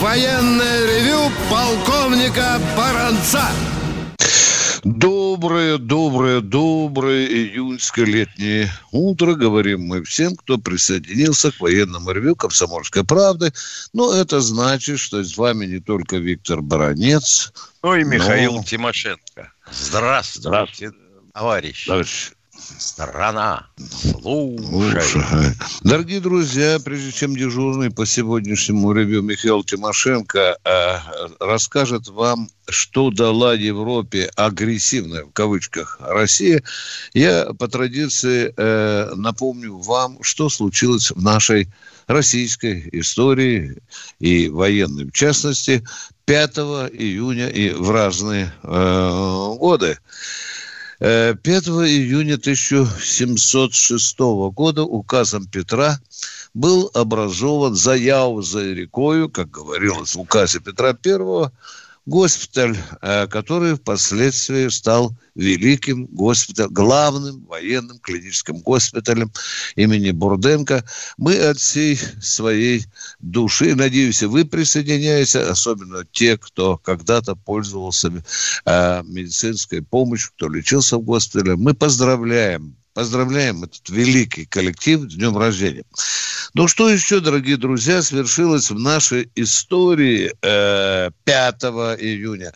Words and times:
военное 0.00 0.86
ревю 0.86 1.30
полковника 1.50 2.60
Баранца. 2.76 3.50
Доброе, 4.84 5.78
доброе, 5.78 6.40
доброе 6.40 7.26
июльское 7.26 8.04
летнее 8.04 8.70
утро. 8.92 9.34
Говорим 9.34 9.82
мы 9.82 10.04
всем, 10.04 10.36
кто 10.36 10.58
присоединился 10.58 11.50
к 11.50 11.60
военному 11.60 12.12
ревю 12.12 12.36
«Комсомольской 12.36 13.04
правды». 13.04 13.52
Но 13.92 14.14
это 14.14 14.40
значит, 14.40 15.00
что 15.00 15.24
с 15.24 15.36
вами 15.36 15.66
не 15.66 15.80
только 15.80 16.18
Виктор 16.18 16.62
Баранец. 16.62 17.52
Ну 17.82 17.96
и 17.96 18.04
Михаил 18.04 18.56
но... 18.56 18.62
Тимошенко. 18.62 19.52
Здравствуйте, 19.72 20.48
Здравствуйте. 20.48 20.96
товарищ. 21.32 21.86
Товарищ 21.86 22.35
Страна, 22.78 23.66
слушай. 23.78 25.54
Дорогие 25.82 26.20
друзья, 26.20 26.78
прежде 26.84 27.10
чем 27.10 27.34
дежурный 27.34 27.90
по 27.90 28.04
сегодняшнему 28.04 28.92
ревью 28.92 29.22
Михаил 29.22 29.64
Тимошенко 29.64 30.58
э, 30.62 30.96
расскажет 31.40 32.08
вам, 32.08 32.48
что 32.68 33.10
дала 33.10 33.54
Европе 33.54 34.30
агрессивная, 34.36 35.24
в 35.24 35.32
кавычках, 35.32 35.98
Россия, 36.00 36.62
я 37.14 37.46
по 37.58 37.68
традиции 37.68 38.52
э, 38.54 39.14
напомню 39.14 39.78
вам, 39.78 40.22
что 40.22 40.50
случилось 40.50 41.10
в 41.10 41.22
нашей 41.22 41.68
российской 42.06 42.88
истории 42.92 43.78
и 44.18 44.48
военной, 44.48 45.06
в 45.06 45.12
частности, 45.12 45.82
5 46.26 46.58
июня 46.92 47.48
и 47.48 47.70
в 47.70 47.90
разные 47.90 48.52
э, 48.62 49.54
годы. 49.58 49.98
5 50.98 51.42
июня 51.44 52.34
1706 52.34 54.18
года 54.18 54.82
указом 54.82 55.46
Петра 55.46 56.00
был 56.54 56.90
образован 56.94 57.74
за 57.74 57.96
рекою, 58.72 59.28
как 59.28 59.50
говорилось 59.50 60.14
в 60.14 60.20
указе 60.20 60.60
Петра 60.60 60.96
I, 61.04 61.50
госпиталь, 62.06 62.76
э, 63.02 63.26
который 63.26 63.74
впоследствии 63.74 64.68
стал 64.68 65.16
великим 65.34 66.06
госпиталем, 66.06 66.72
главным 66.72 67.44
военным 67.46 67.98
клиническим 67.98 68.60
госпиталем 68.60 69.30
имени 69.74 70.12
Бурденко. 70.12 70.84
Мы 71.18 71.36
от 71.36 71.58
всей 71.58 71.98
своей 72.22 72.86
души, 73.18 73.74
надеюсь, 73.74 74.22
вы 74.22 74.44
присоединяетесь, 74.44 75.36
особенно 75.36 76.04
те, 76.12 76.38
кто 76.38 76.78
когда-то 76.78 77.34
пользовался 77.34 78.12
э, 78.64 79.02
медицинской 79.04 79.82
помощью, 79.82 80.30
кто 80.36 80.48
лечился 80.48 80.96
в 80.96 81.02
госпитале. 81.02 81.56
Мы 81.56 81.74
поздравляем 81.74 82.76
Поздравляем 82.96 83.62
этот 83.62 83.90
великий 83.90 84.46
коллектив 84.46 85.00
с 85.02 85.16
днем 85.16 85.36
рождения. 85.36 85.84
Ну, 86.54 86.66
что 86.66 86.88
еще, 86.88 87.20
дорогие 87.20 87.58
друзья, 87.58 88.00
свершилось 88.00 88.70
в 88.70 88.78
нашей 88.78 89.30
истории 89.34 90.32
э, 90.40 91.10
5 91.24 91.62
июня? 92.00 92.54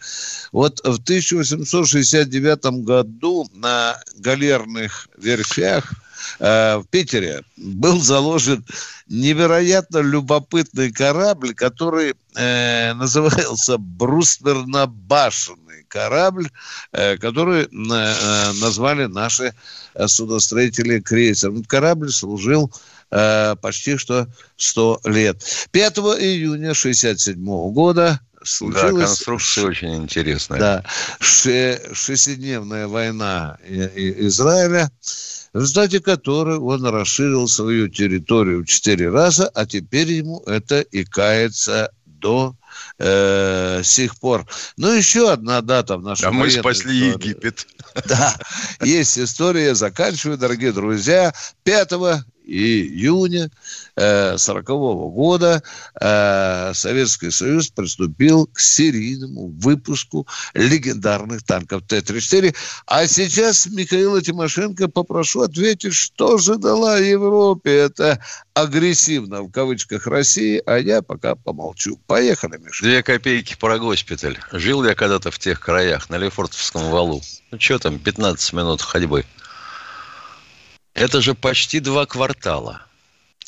Вот 0.50 0.78
в 0.78 0.94
1869 0.94 2.84
году 2.84 3.50
на 3.52 4.00
галерных 4.16 5.08
верфях 5.18 5.92
э, 6.38 6.78
в 6.78 6.86
Питере 6.88 7.42
был 7.58 8.00
заложен 8.00 8.64
невероятно 9.08 9.98
любопытный 9.98 10.90
корабль, 10.90 11.52
который 11.54 12.14
э, 12.34 12.94
назывался 12.94 13.76
«Брустверно-башенный» 13.76 15.59
корабль, 15.90 16.48
э, 16.92 17.18
который 17.18 17.64
э, 17.64 17.66
э 17.68 18.52
назвали 18.60 19.06
наши 19.06 19.52
судостроители 20.06 21.00
крейсер. 21.00 21.50
Этот 21.50 21.66
корабль 21.66 22.10
служил 22.10 22.72
почти 23.10 23.96
что 23.96 24.28
100 24.56 25.00
лет. 25.06 25.42
5 25.72 25.98
июня 25.98 26.70
1967 26.70 27.44
года 27.72 28.20
случилась... 28.44 28.92
Да, 28.92 29.06
конструкция 29.06 29.64
очень 29.64 29.96
интересная. 29.96 30.60
Да, 30.60 30.84
шестидневная 31.18 32.86
война 32.86 33.58
Израиля, 33.66 34.92
в 35.52 35.58
результате 35.58 35.98
которой 35.98 36.58
он 36.58 36.84
расширил 36.86 37.48
свою 37.48 37.88
территорию 37.88 38.62
в 38.62 38.66
четыре 38.66 39.10
раза, 39.10 39.48
а 39.48 39.66
теперь 39.66 40.12
ему 40.12 40.40
это 40.46 40.80
и 40.80 41.04
кается 41.04 41.90
до 42.04 42.54
э, 43.00 43.82
сих 43.82 44.16
пор. 44.18 44.46
Ну, 44.76 44.92
еще 44.92 45.32
одна 45.32 45.60
дата 45.62 45.96
в 45.96 46.02
нашей 46.02 46.26
А 46.28 46.30
мы 46.30 46.50
спасли 46.50 47.10
истории. 47.10 47.28
Египет. 47.30 47.66
Да, 48.06 48.36
есть 48.82 49.18
история, 49.18 49.74
заканчиваю, 49.74 50.38
дорогие 50.38 50.72
друзья. 50.72 51.32
5 51.64 51.92
июня 52.50 53.50
1940 53.96 54.68
-го 54.68 55.10
года 55.10 55.62
э, 56.00 56.72
Советский 56.74 57.30
Союз 57.30 57.68
приступил 57.68 58.46
к 58.46 58.58
серийному 58.58 59.48
выпуску 59.58 60.26
легендарных 60.54 61.42
танков 61.44 61.82
Т-34. 61.86 62.54
А 62.86 63.06
сейчас 63.06 63.66
Михаила 63.66 64.20
Тимошенко 64.20 64.88
попрошу 64.88 65.42
ответить, 65.42 65.94
что 65.94 66.38
же 66.38 66.56
дала 66.56 66.98
Европе 66.98 67.70
это 67.70 68.20
агрессивно, 68.54 69.42
в 69.42 69.50
кавычках, 69.50 70.06
России, 70.06 70.62
а 70.66 70.78
я 70.78 71.02
пока 71.02 71.34
помолчу. 71.34 71.98
Поехали, 72.06 72.58
Миша. 72.58 72.86
Две 72.90 73.04
копейки 73.04 73.54
про 73.54 73.78
госпиталь. 73.78 74.36
Жил 74.50 74.84
я 74.84 74.96
когда-то 74.96 75.30
в 75.30 75.38
тех 75.38 75.60
краях, 75.60 76.10
на 76.10 76.16
Лефортовском 76.16 76.90
валу. 76.90 77.22
Ну, 77.52 77.60
что 77.60 77.78
там, 77.78 78.00
15 78.00 78.52
минут 78.52 78.82
ходьбы. 78.82 79.24
Это 80.94 81.20
же 81.20 81.34
почти 81.34 81.78
два 81.78 82.04
квартала. 82.06 82.82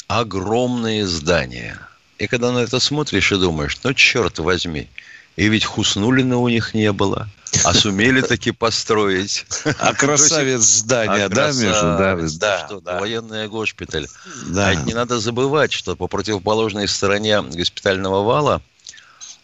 Огромные 0.07 1.09
здания. 1.09 1.77
И 2.19 2.29
когда 2.29 2.53
на 2.53 2.59
это 2.59 2.79
смотришь 2.79 3.33
и 3.33 3.37
думаешь, 3.37 3.77
ну, 3.83 3.93
черт 3.95 4.39
возьми, 4.39 4.89
и 5.35 5.49
ведь 5.49 5.65
Хуснулина 5.65 6.37
у 6.37 6.49
них 6.49 6.73
не 6.73 6.93
было. 6.93 7.29
А 7.65 7.75
сумели 7.75 8.21
таки 8.21 8.53
построить. 8.53 9.45
А 9.81 9.93
красавец 9.93 10.61
здания, 10.61 11.29
да, 11.29 11.49
Миша? 11.49 11.83
Да, 11.83 12.17
да, 12.39 12.67
что, 12.67 12.81
да. 12.81 13.01
Военный 13.01 13.49
госпиталь. 13.49 14.07
Да. 14.47 14.69
А 14.69 14.75
не 14.77 14.95
надо 14.95 15.19
забывать, 15.19 15.73
что 15.73 15.97
по 15.97 16.07
противоположной 16.07 16.87
стороне 16.87 17.43
госпитального 17.43 18.23
вала 18.23 18.63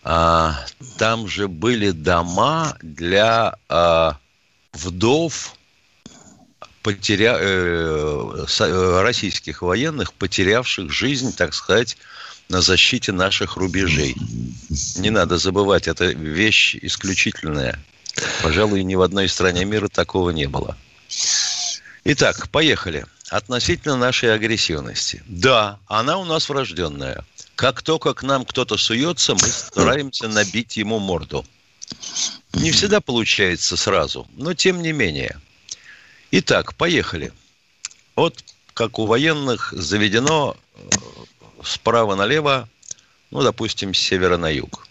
а, 0.03 0.65
там 0.97 1.29
же 1.29 1.49
были 1.49 1.91
дома 1.91 2.77
для 2.83 3.57
а, 3.69 4.17
вдов 4.73 5.55
потеря... 6.83 7.37
Э, 7.39 8.47
э, 8.61 9.01
российских 9.03 9.63
военных, 9.63 10.13
потерявших 10.15 10.91
жизнь, 10.91 11.35
так 11.35 11.53
сказать, 11.53 11.99
на 12.49 12.63
защите 12.63 13.13
наших 13.13 13.57
рубежей. 13.57 14.17
Не 14.97 15.11
надо 15.11 15.37
забывать, 15.37 15.87
это 15.87 16.07
вещь 16.07 16.77
исключительная. 16.81 17.79
Пожалуй, 18.43 18.83
ни 18.85 18.95
в 18.95 19.03
одной 19.03 19.29
стране 19.29 19.65
мира 19.65 19.89
такого 19.89 20.31
не 20.31 20.47
было. 20.47 20.77
Итак, 22.05 22.49
поехали. 22.49 23.05
Относительно 23.29 23.97
нашей 23.97 24.35
агрессивности. 24.35 25.23
Да, 25.27 25.79
она 25.87 26.17
у 26.17 26.25
нас 26.25 26.49
врожденная. 26.49 27.23
Как 27.59 27.83
только 27.83 28.15
к 28.15 28.23
нам 28.23 28.45
кто-то 28.45 28.77
суется, 28.77 29.35
мы 29.35 29.41
стараемся 29.41 30.29
набить 30.29 30.77
ему 30.77 30.99
морду. 30.99 31.45
Не 32.55 32.71
всегда 32.71 33.01
получается 33.01 33.77
сразу, 33.77 34.27
но 34.37 34.55
тем 34.55 34.81
не 34.81 34.93
менее– 34.93 35.39
Итак, 36.31 36.75
поехали. 36.75 37.33
Вот 38.15 38.45
как 38.75 38.99
у 38.99 39.07
военных 39.07 39.73
заведено 39.73 40.57
э, 40.75 40.81
справа 41.65 42.17
налево, 42.17 42.69
ну, 43.31 43.43
допустим, 43.43 43.95
с 43.95 43.99
севера 43.99 44.37
на 44.37 44.51
юг. 44.51 44.87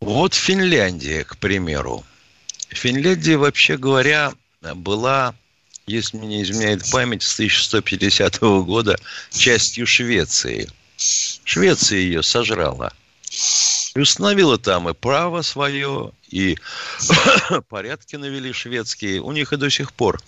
Вот 0.00 0.34
Финляндия, 0.34 1.24
к 1.24 1.36
примеру. 1.36 2.04
Финляндия, 2.68 3.36
вообще 3.36 3.76
говоря, 3.76 4.32
была, 4.60 5.34
если 5.86 6.16
мне 6.16 6.28
не 6.28 6.42
изменяет 6.44 6.88
память, 6.90 7.22
с 7.24 7.34
1150 7.34 8.40
года 8.40 8.98
частью 9.30 9.86
Швеции. 9.86 10.68
Швеция 11.44 11.98
ее 11.98 12.22
сожрала. 12.22 12.92
И 13.94 14.00
установила 14.00 14.58
там 14.58 14.88
и 14.88 14.94
право 14.94 15.42
свое, 15.42 16.12
и 16.28 16.56
порядки 17.68 18.16
навели 18.16 18.52
шведские. 18.52 19.20
У 19.20 19.32
них 19.32 19.52
и 19.52 19.56
до 19.56 19.70
сих 19.70 19.92
пор 19.92 20.20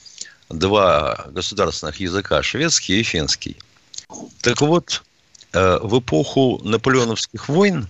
два 0.48 1.26
государственных 1.30 2.00
языка, 2.00 2.42
шведский 2.42 3.00
и 3.00 3.02
финский. 3.02 3.56
Так 4.42 4.60
вот, 4.60 5.02
э, 5.52 5.78
в 5.82 5.98
эпоху 5.98 6.60
наполеоновских 6.62 7.48
войн, 7.48 7.88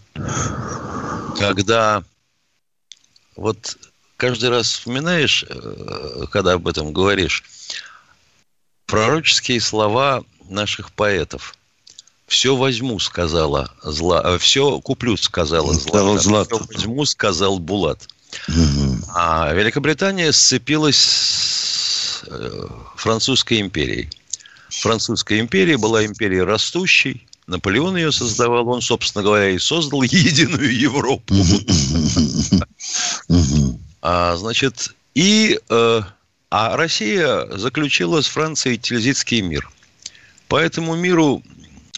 когда 1.38 2.04
вот 3.36 3.76
каждый 4.16 4.50
раз 4.50 4.68
вспоминаешь, 4.68 5.44
э, 5.48 6.26
когда 6.30 6.52
об 6.52 6.68
этом 6.68 6.92
говоришь, 6.92 7.42
пророческие 8.86 9.60
слова 9.60 10.24
наших 10.48 10.92
поэтов. 10.92 11.54
Все 12.26 12.56
возьму, 12.56 12.98
сказала 13.00 13.70
зла, 13.82 14.22
э, 14.24 14.38
все 14.38 14.80
куплю, 14.80 15.16
сказала 15.16 15.74
зла. 15.74 16.44
Все 16.44 16.58
возьму, 16.58 17.04
сказал 17.04 17.58
Булат. 17.58 18.08
Угу. 18.48 18.98
А 19.14 19.52
Великобритания 19.52 20.32
сцепилась 20.32 20.96
с 20.96 22.24
э, 22.26 22.66
французской 22.96 23.60
империей. 23.60 24.10
Французская 24.70 25.38
империя 25.38 25.76
была 25.76 26.04
империей 26.04 26.42
растущей, 26.42 27.26
Наполеон 27.46 27.96
ее 27.96 28.10
создавал, 28.10 28.68
он, 28.68 28.80
собственно 28.80 29.22
говоря, 29.22 29.50
и 29.50 29.58
создал 29.58 30.02
единую 30.02 30.74
Европу. 30.74 31.34
А, 34.00 34.36
значит, 34.36 34.94
и 35.14 35.58
э, 35.68 36.00
а 36.50 36.76
Россия 36.76 37.46
заключила 37.56 38.20
с 38.20 38.26
Францией 38.26 38.78
Тильзитский 38.78 39.40
мир. 39.40 39.68
По 40.48 40.56
этому 40.56 40.94
миру 40.94 41.42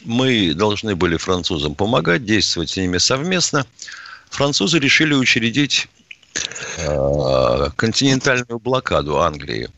мы 0.07 0.55
должны 0.55 0.95
были 0.95 1.17
французам 1.17 1.75
помогать, 1.75 2.25
действовать 2.25 2.71
с 2.71 2.77
ними 2.77 2.99
совместно. 2.99 3.67
Французы 4.31 4.79
решили 4.79 5.15
учредить 5.15 5.89
э, 6.79 7.69
континентальную 7.77 8.59
блокаду 8.59 9.19
Англии. 9.19 9.69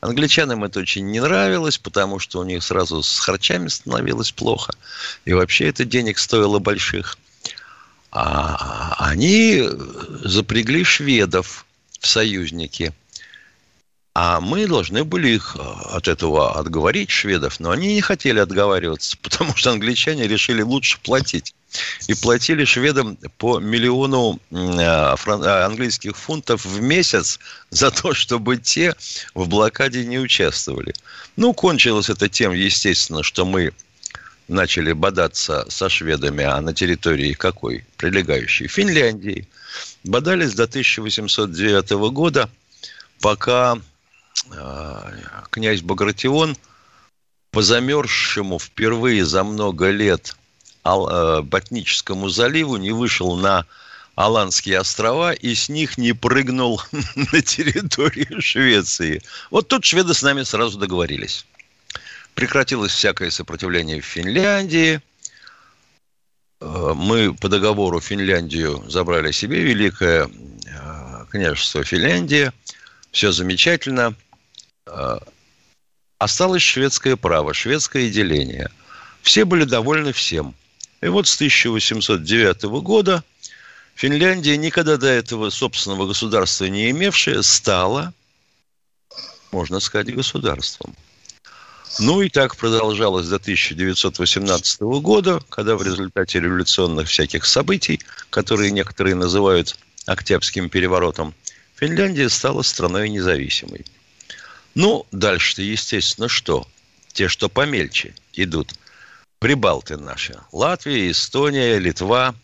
Англичанам 0.00 0.62
это 0.64 0.80
очень 0.80 1.10
не 1.10 1.20
нравилось, 1.20 1.78
потому 1.78 2.18
что 2.18 2.38
у 2.40 2.44
них 2.44 2.62
сразу 2.62 3.02
с 3.02 3.18
харчами 3.18 3.68
становилось 3.68 4.30
плохо. 4.30 4.72
И 5.24 5.32
вообще 5.32 5.68
это 5.68 5.84
денег 5.84 6.18
стоило 6.18 6.58
больших. 6.58 7.18
А 8.12 8.94
они 8.98 9.62
запрягли 10.22 10.84
шведов 10.84 11.66
в 12.00 12.06
союзники. 12.06 12.92
А 14.18 14.40
мы 14.40 14.66
должны 14.66 15.04
были 15.04 15.28
их 15.28 15.58
от 15.58 16.08
этого 16.08 16.58
отговорить, 16.58 17.10
шведов. 17.10 17.60
Но 17.60 17.70
они 17.70 17.92
не 17.92 18.00
хотели 18.00 18.38
отговариваться, 18.38 19.18
потому 19.22 19.54
что 19.54 19.72
англичане 19.72 20.26
решили 20.26 20.62
лучше 20.62 20.98
платить 21.02 21.54
и 22.08 22.14
платили 22.14 22.64
шведам 22.64 23.18
по 23.36 23.58
миллиону 23.58 24.40
а, 24.50 25.16
а, 25.26 25.66
английских 25.66 26.16
фунтов 26.16 26.64
в 26.64 26.80
месяц 26.80 27.38
за 27.70 27.90
то, 27.90 28.14
чтобы 28.14 28.56
те 28.56 28.94
в 29.34 29.48
блокаде 29.48 30.06
не 30.06 30.18
участвовали. 30.18 30.94
Ну, 31.36 31.52
кончилось 31.52 32.08
это 32.08 32.30
тем, 32.30 32.52
естественно, 32.52 33.22
что 33.22 33.44
мы 33.44 33.74
начали 34.48 34.92
бодаться 34.92 35.66
со 35.68 35.90
шведами, 35.90 36.42
а 36.42 36.58
на 36.62 36.72
территории 36.72 37.34
какой? 37.34 37.84
Прилегающей 37.98 38.66
Финляндии. 38.66 39.46
Бодались 40.04 40.54
до 40.54 40.62
1809 40.62 41.90
года, 42.14 42.48
пока 43.20 43.76
э, 43.76 43.95
князь 45.50 45.82
Багратион 45.82 46.56
по 47.56 47.62
замерзшему 47.62 48.58
впервые 48.58 49.24
за 49.24 49.42
много 49.42 49.90
лет 49.90 50.36
э, 50.84 51.40
Ботническому 51.42 52.28
заливу, 52.28 52.76
не 52.76 52.90
вышел 52.90 53.34
на 53.34 53.64
Аландские 54.14 54.78
острова 54.78 55.32
и 55.32 55.54
с 55.54 55.70
них 55.70 55.96
не 55.96 56.12
прыгнул 56.12 56.82
на 57.32 57.40
территорию 57.40 58.42
Швеции. 58.42 59.22
Вот 59.50 59.68
тут 59.68 59.86
шведы 59.86 60.12
с 60.12 60.22
нами 60.22 60.42
сразу 60.42 60.78
договорились. 60.78 61.46
Прекратилось 62.34 62.92
всякое 62.92 63.30
сопротивление 63.30 64.02
в 64.02 64.04
Финляндии. 64.04 65.00
Э, 66.60 66.92
мы 66.94 67.34
по 67.34 67.48
договору 67.48 68.00
Финляндию 68.00 68.84
забрали 68.86 69.32
себе, 69.32 69.62
Великое 69.62 70.28
э, 70.28 71.24
княжество 71.30 71.82
Финляндия. 71.84 72.52
Все 73.12 73.32
замечательно. 73.32 74.14
Э, 74.86 75.18
осталось 76.18 76.62
шведское 76.62 77.16
право, 77.16 77.54
шведское 77.54 78.10
деление. 78.10 78.70
Все 79.22 79.44
были 79.44 79.64
довольны 79.64 80.12
всем– 80.12 80.54
и 81.00 81.08
вот 81.08 81.28
с 81.28 81.34
1809 81.36 82.62
года 82.82 83.22
Финляндия, 83.94 84.56
никогда 84.56 84.96
до 84.96 85.06
этого 85.06 85.50
собственного 85.50 86.06
государства 86.06 86.64
не 86.66 86.90
имевшая, 86.90 87.42
стала, 87.42 88.12
можно 89.52 89.80
сказать, 89.80 90.14
государством. 90.14 90.94
Ну 91.98 92.20
и 92.20 92.28
так 92.28 92.56
продолжалось 92.56 93.28
до 93.28 93.36
1918 93.36 94.80
года, 94.82 95.40
когда 95.48 95.76
в 95.76 95.82
результате 95.82 96.40
революционных 96.40 97.08
всяких 97.08 97.46
событий, 97.46 98.00
которые 98.28 98.70
некоторые 98.70 99.14
называют 99.14 99.78
Октябрьским 100.06 100.68
переворотом, 100.68 101.34
Финляндия 101.76 102.28
стала 102.28 102.62
страной 102.62 103.08
независимой. 103.08 103.84
Ну, 104.76 105.06
дальше-то, 105.10 105.62
естественно, 105.62 106.28
что? 106.28 106.68
Те, 107.12 107.28
что 107.28 107.48
помельче, 107.48 108.14
идут– 108.34 108.74
прибалты 109.38 109.96
наши. 109.96 110.38
Латвия, 110.52 111.10
Эстония, 111.10 111.78
Литва. 111.78 112.34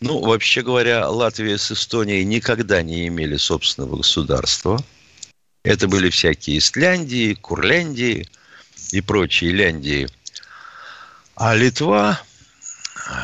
Ну, 0.00 0.20
вообще 0.20 0.62
говоря, 0.62 1.08
Латвия 1.08 1.58
с 1.58 1.70
Эстонией 1.70 2.24
никогда 2.24 2.80
не 2.80 3.06
имели 3.08 3.36
собственного 3.36 3.96
государства. 3.96 4.82
Это 5.62 5.88
были 5.88 6.08
всякие 6.08 6.58
Исляндии, 6.58 7.34
Курляндии 7.34 8.28
и 8.92 9.00
прочие 9.02 9.52
Ляндии. 9.52 10.08
А 11.34 11.54
Литва 11.54 12.18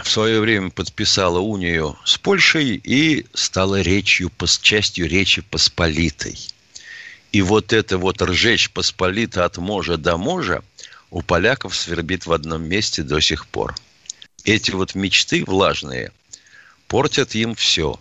в 0.05 0.09
свое 0.11 0.41
время 0.41 0.71
подписала 0.71 1.39
унию 1.39 1.99
с 2.05 2.19
Польшей 2.19 2.77
и 2.83 3.27
стала 3.33 3.81
речью, 3.81 4.31
частью 4.61 5.09
Речи 5.09 5.41
Посполитой. 5.41 6.37
И 7.33 7.43
вот 7.43 7.73
это 7.73 7.99
вот 7.99 8.23
ржечь 8.23 8.71
Посполита 8.71 9.45
от 9.45 9.59
можа 9.59 9.97
до 9.97 10.17
можа– 10.17 10.63
у 11.13 11.21
поляков 11.21 11.77
свербит 11.77 12.25
в 12.25 12.33
одном 12.33 12.65
месте 12.65 13.03
до 13.03 13.21
сих 13.21 13.47
пор. 13.47 13.77
Эти 14.45 14.71
вот 14.71 14.95
мечты 14.95 15.45
влажные 15.45 16.11
портят 16.89 17.35
им 17.35 17.55
все. 17.55 18.01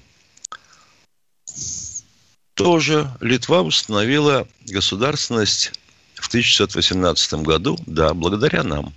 Тоже 2.53 3.13
Литва 3.19 3.63
установила 3.63 4.47
государственность 4.65 5.73
в 6.15 6.29
1918 6.29 7.33
году, 7.33 7.77
да, 7.85 8.13
благодаря 8.13 8.63
нам. 8.63 8.93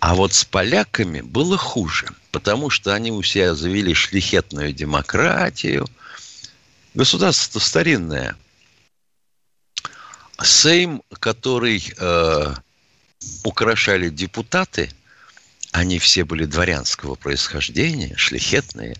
А 0.00 0.14
вот 0.14 0.32
с 0.32 0.44
поляками 0.44 1.20
было 1.20 1.58
хуже, 1.58 2.08
потому 2.30 2.70
что 2.70 2.94
они 2.94 3.12
у 3.12 3.22
себя 3.22 3.54
завели 3.54 3.92
шлихетную 3.92 4.72
демократию. 4.72 5.86
Государство 6.94 7.58
старинное– 7.58 8.34
Сейм, 10.44 11.02
который 11.20 11.92
э, 11.96 12.54
украшали 13.44 14.08
депутаты, 14.08 14.90
они 15.70 15.98
все 15.98 16.24
были 16.24 16.44
дворянского 16.44 17.14
происхождения, 17.14 18.14
шляхетные, 18.16 18.96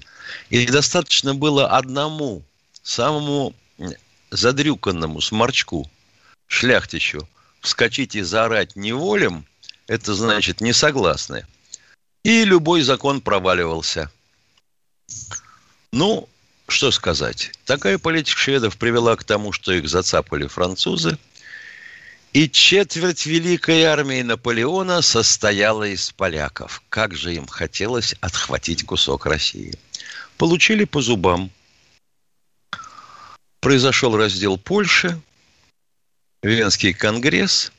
и 0.51 0.67
достаточно 0.67 1.35
было 1.35 1.69
одному, 1.69 2.43
самому 2.83 3.55
задрюканному 4.31 5.21
сморчку, 5.21 5.91
шляхтичу, 6.47 7.29
вскочить 7.61 8.15
и 8.15 8.23
заорать 8.23 8.77
неволем, 8.77 9.45
это 9.87 10.15
значит 10.15 10.61
не 10.61 10.73
согласны. 10.73 11.47
И 12.25 12.45
любой 12.45 12.83
закон 12.83 13.21
проваливался. 13.21 14.11
Ну, 15.93 16.29
что 16.69 16.91
сказать. 16.91 17.53
Такая 17.67 17.99
политика 17.99 18.39
шведов 18.39 18.79
привела 18.79 19.17
к 19.17 19.25
тому, 19.25 19.53
что 19.53 19.73
их 19.73 19.89
зацапали 19.89 20.47
французы– 20.47 21.19
и 22.33 22.49
четверть 22.49 23.27
великой 23.27 23.83
армии 23.83 24.23
Наполеона 24.23 25.03
состояла 25.03 25.85
из 25.85 26.11
поляков. 26.13 26.83
Как 26.89 27.15
же 27.15 27.35
им 27.35 27.47
хотелось 27.47 28.15
отхватить 28.21 28.85
кусок 28.85 29.27
России. 29.27 29.75
Получили 30.39 30.85
по 30.85 31.03
зубам. 31.03 31.51
Произошел 33.61 34.17
раздел 34.17 34.57
Польши, 34.57 35.21
Венский 36.43 36.95
конгресс, 36.95 37.71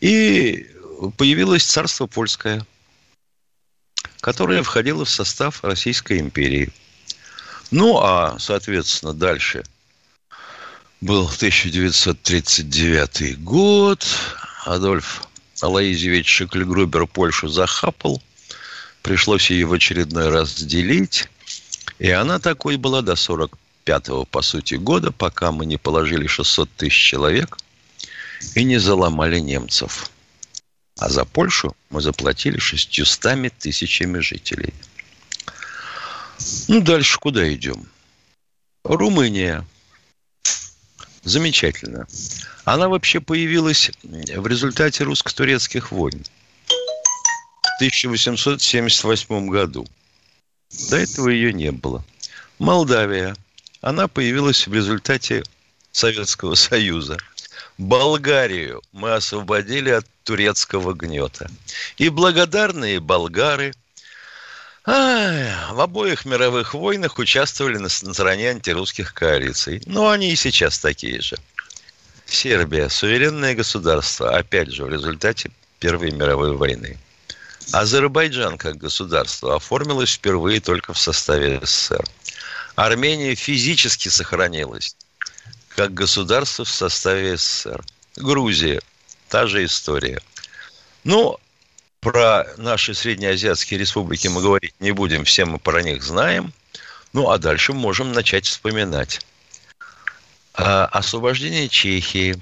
и 0.00 0.70
появилось 1.16 1.64
царство 1.64 2.06
польское, 2.06 2.64
которое 4.20 4.62
входило 4.62 5.04
в 5.04 5.10
состав 5.10 5.64
Российской 5.64 6.20
империи. 6.20 6.70
Ну, 7.72 7.98
а, 7.98 8.38
соответственно, 8.38 9.14
дальше– 9.14 9.64
был 11.00 11.24
1939 11.24 13.42
год. 13.42 14.04
Адольф 14.64 15.26
Алаизевич 15.62 16.28
Шекльгрубер 16.28 17.06
Польшу 17.06 17.48
захапал. 17.48 18.22
Пришлось 19.02 19.50
ее 19.50 19.66
в 19.66 19.72
очередной 19.72 20.28
раз 20.28 20.62
делить. 20.62 21.28
И 21.98 22.10
она 22.10 22.38
такой 22.38 22.76
была 22.76 23.00
до 23.02 23.12
45-го, 23.12 24.24
по 24.26 24.42
сути, 24.42 24.74
года, 24.74 25.10
пока 25.10 25.50
мы 25.52 25.64
не 25.66 25.78
положили 25.78 26.26
600 26.26 26.68
тысяч 26.76 26.96
человек 26.96 27.56
и 28.54 28.64
не 28.64 28.78
заломали 28.78 29.38
немцев. 29.38 30.10
А 30.98 31.08
за 31.08 31.24
Польшу 31.24 31.74
мы 31.88 32.02
заплатили 32.02 32.58
600 32.58 33.54
тысячами 33.58 34.18
жителей. 34.18 34.74
Ну, 36.68 36.82
дальше 36.82 37.18
куда 37.18 37.50
идем? 37.52 37.86
Румыния. 38.84 39.64
Замечательно. 41.22 42.06
Она 42.64 42.88
вообще 42.88 43.20
появилась 43.20 43.90
в 44.02 44.46
результате 44.46 45.04
русско-турецких 45.04 45.92
войн 45.92 46.24
в 46.66 47.76
1878 47.76 49.48
году. 49.48 49.86
До 50.88 50.96
этого 50.96 51.28
ее 51.28 51.52
не 51.52 51.72
было. 51.72 52.04
Молдавия. 52.58 53.36
Она 53.80 54.08
появилась 54.08 54.66
в 54.66 54.74
результате 54.74 55.42
Советского 55.92 56.54
Союза. 56.54 57.16
Болгарию 57.78 58.82
мы 58.92 59.14
освободили 59.14 59.90
от 59.90 60.06
турецкого 60.24 60.92
гнета. 60.92 61.50
И 61.96 62.08
благодарные 62.10 63.00
болгары 63.00 63.72
в 65.72 65.80
обоих 65.80 66.24
мировых 66.24 66.74
войнах 66.74 67.18
участвовали 67.18 67.78
на 67.78 67.88
стороне 67.88 68.50
антирусских 68.50 69.14
коалиций. 69.14 69.82
Но 69.86 70.10
они 70.10 70.32
и 70.32 70.36
сейчас 70.36 70.78
такие 70.78 71.20
же. 71.20 71.36
Сербия– 72.26 72.88
суверенное 72.90 73.54
государство, 73.54 74.36
опять 74.36 74.70
же, 74.70 74.84
в 74.84 74.88
результате 74.88 75.50
Первой 75.78 76.10
мировой 76.10 76.56
войны. 76.56 76.98
Азербайджан 77.72 78.58
как 78.58 78.76
государство 78.76 79.56
оформилось 79.56 80.14
впервые 80.14 80.60
только 80.60 80.92
в 80.92 80.98
составе 80.98 81.60
СССР. 81.62 82.04
Армения 82.76 83.34
физически 83.34 84.08
сохранилась 84.08 84.96
как 85.68 85.94
государство 85.94 86.64
в 86.64 86.70
составе 86.70 87.36
СССР. 87.36 87.84
Грузия– 88.16 88.80
та 89.28 89.46
же 89.46 89.64
история. 89.64 90.20
Ну, 91.04 91.38
про 92.00 92.46
наши 92.56 92.94
среднеазиатские 92.94 93.78
республики 93.78 94.28
мы 94.28 94.42
говорить 94.42 94.74
не 94.80 94.92
будем, 94.92 95.24
все 95.24 95.44
мы 95.44 95.58
про 95.58 95.82
них 95.82 96.02
знаем. 96.02 96.52
Ну, 97.12 97.30
а 97.30 97.38
дальше 97.38 97.72
можем 97.72 98.12
начать 98.12 98.46
вспоминать. 98.46 99.20
А, 100.54 100.86
освобождение 100.86 101.68
Чехии, 101.68 102.40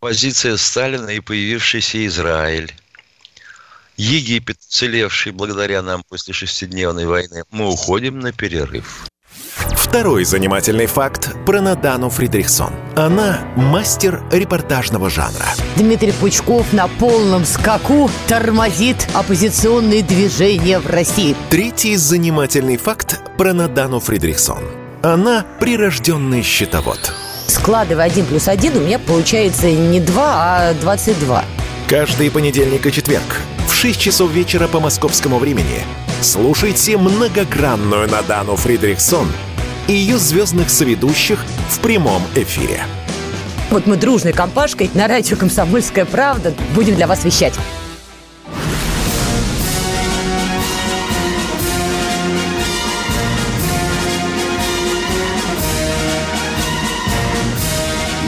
позиция 0.00 0.56
Сталина 0.56 1.10
и 1.10 1.20
появившийся 1.20 2.06
Израиль, 2.06 2.74
Египет, 3.96 4.60
целевший 4.60 5.32
благодаря 5.32 5.80
нам 5.82 6.02
после 6.02 6.34
шестидневной 6.34 7.06
войны, 7.06 7.44
мы 7.50 7.68
уходим 7.68 8.18
на 8.18 8.32
перерыв. 8.32 9.06
Второй 9.84 10.24
занимательный 10.24 10.86
факт 10.86 11.36
про 11.44 11.60
Надану 11.60 12.08
Фридрихсон. 12.08 12.72
Она 12.96 13.40
мастер 13.54 14.24
репортажного 14.32 15.10
жанра. 15.10 15.44
Дмитрий 15.76 16.12
Пучков 16.12 16.72
на 16.72 16.88
полном 16.88 17.44
скаку 17.44 18.10
тормозит 18.26 19.06
оппозиционные 19.12 20.02
движения 20.02 20.80
в 20.80 20.86
России. 20.86 21.36
Третий 21.50 21.96
занимательный 21.96 22.78
факт 22.78 23.20
про 23.36 23.52
Надану 23.52 24.00
Фридрихсон. 24.00 24.64
Она 25.02 25.44
прирожденный 25.60 26.42
счетовод. 26.42 27.12
Складывая 27.46 28.06
один 28.06 28.24
плюс 28.24 28.48
один, 28.48 28.78
у 28.78 28.80
меня 28.80 28.98
получается 28.98 29.70
не 29.70 30.00
2, 30.00 30.24
а 30.26 30.74
22. 30.80 31.44
Каждый 31.88 32.30
понедельник 32.30 32.86
и 32.86 32.90
четверг 32.90 33.42
в 33.68 33.74
6 33.74 34.00
часов 34.00 34.30
вечера 34.32 34.66
по 34.66 34.80
московскому 34.80 35.38
времени 35.38 35.84
слушайте 36.22 36.96
многогранную 36.96 38.08
Надану 38.08 38.56
Фридрихсон– 38.56 39.28
и 39.88 39.92
ее 39.92 40.18
звездных 40.18 40.70
соведущих 40.70 41.44
в 41.68 41.78
прямом 41.80 42.22
эфире. 42.34 42.82
Вот 43.70 43.86
мы 43.86 43.96
дружной 43.96 44.32
компашкой 44.32 44.90
на 44.94 45.08
радио 45.08 45.36
«Комсомольская 45.36 46.04
правда» 46.04 46.54
будем 46.74 46.94
для 46.94 47.06
вас 47.06 47.24
вещать. 47.24 47.54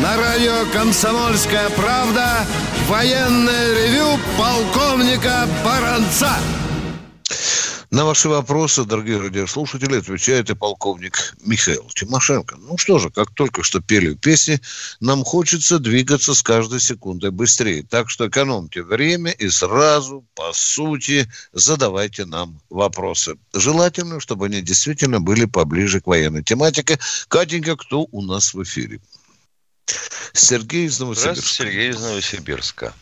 На 0.03 0.17
радио 0.17 0.53
«Комсомольская 0.73 1.69
правда» 1.71 2.47
военное 2.89 3.75
ревю 3.75 4.19
полковника 4.39 5.47
Баранца. 5.65 6.31
На 7.97 8.05
ваши 8.05 8.29
вопросы, 8.29 8.85
дорогие 8.85 9.19
радиослушатели, 9.19 9.97
отвечает 9.97 10.51
и 10.51 10.55
полковник 10.55 11.33
Михаил 11.43 11.89
Тимошенко. 11.95 12.57
Ну 12.59 12.77
что 12.77 12.99
же, 12.99 13.09
как 13.09 13.31
только 13.31 13.63
что 13.63 13.81
пели 13.81 14.13
песни, 14.13 14.61
нам 15.01 15.25
хочется 15.25 15.79
двигаться 15.79 16.35
с 16.35 16.43
каждой 16.43 16.81
секундой 16.81 17.31
быстрее. 17.31 17.83
Так 17.85 18.11
что 18.11 18.29
экономьте 18.29 18.83
время 18.83 19.31
и 19.31 19.49
сразу, 19.49 20.27
по 20.35 20.53
сути, 20.53 21.27
задавайте 21.55 22.27
нам 22.27 22.61
вопросы. 22.69 23.39
Желательно, 23.55 24.21
чтобы 24.21 24.45
они 24.45 24.61
действительно 24.61 25.19
были 25.19 25.47
поближе 25.47 26.03
к 26.03 26.07
военной 26.07 26.45
тематике. 26.45 26.99
Катенька, 27.29 27.77
кто 27.77 28.07
у 28.13 28.21
нас 28.21 28.53
в 28.53 28.63
эфире? 28.63 29.01
Сергей 30.35 30.85
из 30.85 31.01
Новосибирска. 31.01 31.41
Здравствуйте, 31.41 31.73
Сергей 31.73 31.89
из 31.89 32.03
Новосибирска. 32.03 32.93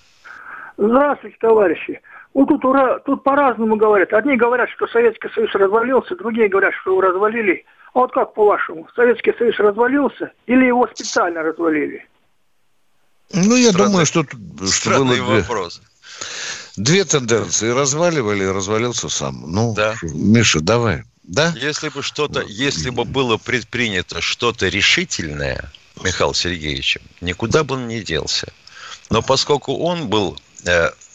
Здравствуйте, 0.78 1.36
товарищи. 1.40 2.00
Ну, 2.34 2.46
тут, 2.46 2.64
ура, 2.64 2.98
тут 2.98 3.22
по-разному 3.22 3.76
говорят. 3.76 4.12
Одни 4.12 4.36
говорят, 4.36 4.68
что 4.70 4.88
Советский 4.88 5.28
Союз 5.34 5.54
развалился, 5.54 6.16
другие 6.16 6.48
говорят, 6.48 6.74
что 6.80 6.90
его 6.90 7.00
развалили. 7.00 7.64
А 7.94 8.00
вот 8.00 8.12
как 8.12 8.34
по-вашему, 8.34 8.88
Советский 8.96 9.32
Союз 9.38 9.56
развалился 9.58 10.32
или 10.46 10.64
его 10.66 10.88
специально 10.92 11.42
развалили? 11.42 12.06
Ну, 13.32 13.54
я 13.54 13.70
странный, 13.70 13.90
думаю, 13.90 14.06
что, 14.06 14.24
что 14.24 14.90
было 14.90 15.14
две, 15.14 15.22
вопрос. 15.22 15.80
две 16.76 17.04
тенденции. 17.04 17.70
Разваливали, 17.70 18.44
развалился 18.44 19.08
сам. 19.08 19.44
Ну, 19.46 19.72
да. 19.74 19.94
Миша, 20.02 20.60
давай. 20.60 21.04
Да? 21.22 21.52
Если 21.56 21.88
бы 21.88 22.02
что-то, 22.02 22.42
если 22.42 22.90
бы 22.90 23.04
было 23.04 23.36
предпринято 23.36 24.20
что-то 24.20 24.68
решительное, 24.68 25.70
Михаил 26.02 26.34
Сергеевич, 26.34 26.98
никуда 27.20 27.62
бы 27.62 27.76
он 27.76 27.86
не 27.86 28.02
делся. 28.02 28.52
Но 29.08 29.22
поскольку 29.22 29.76
он 29.76 30.08
был 30.08 30.36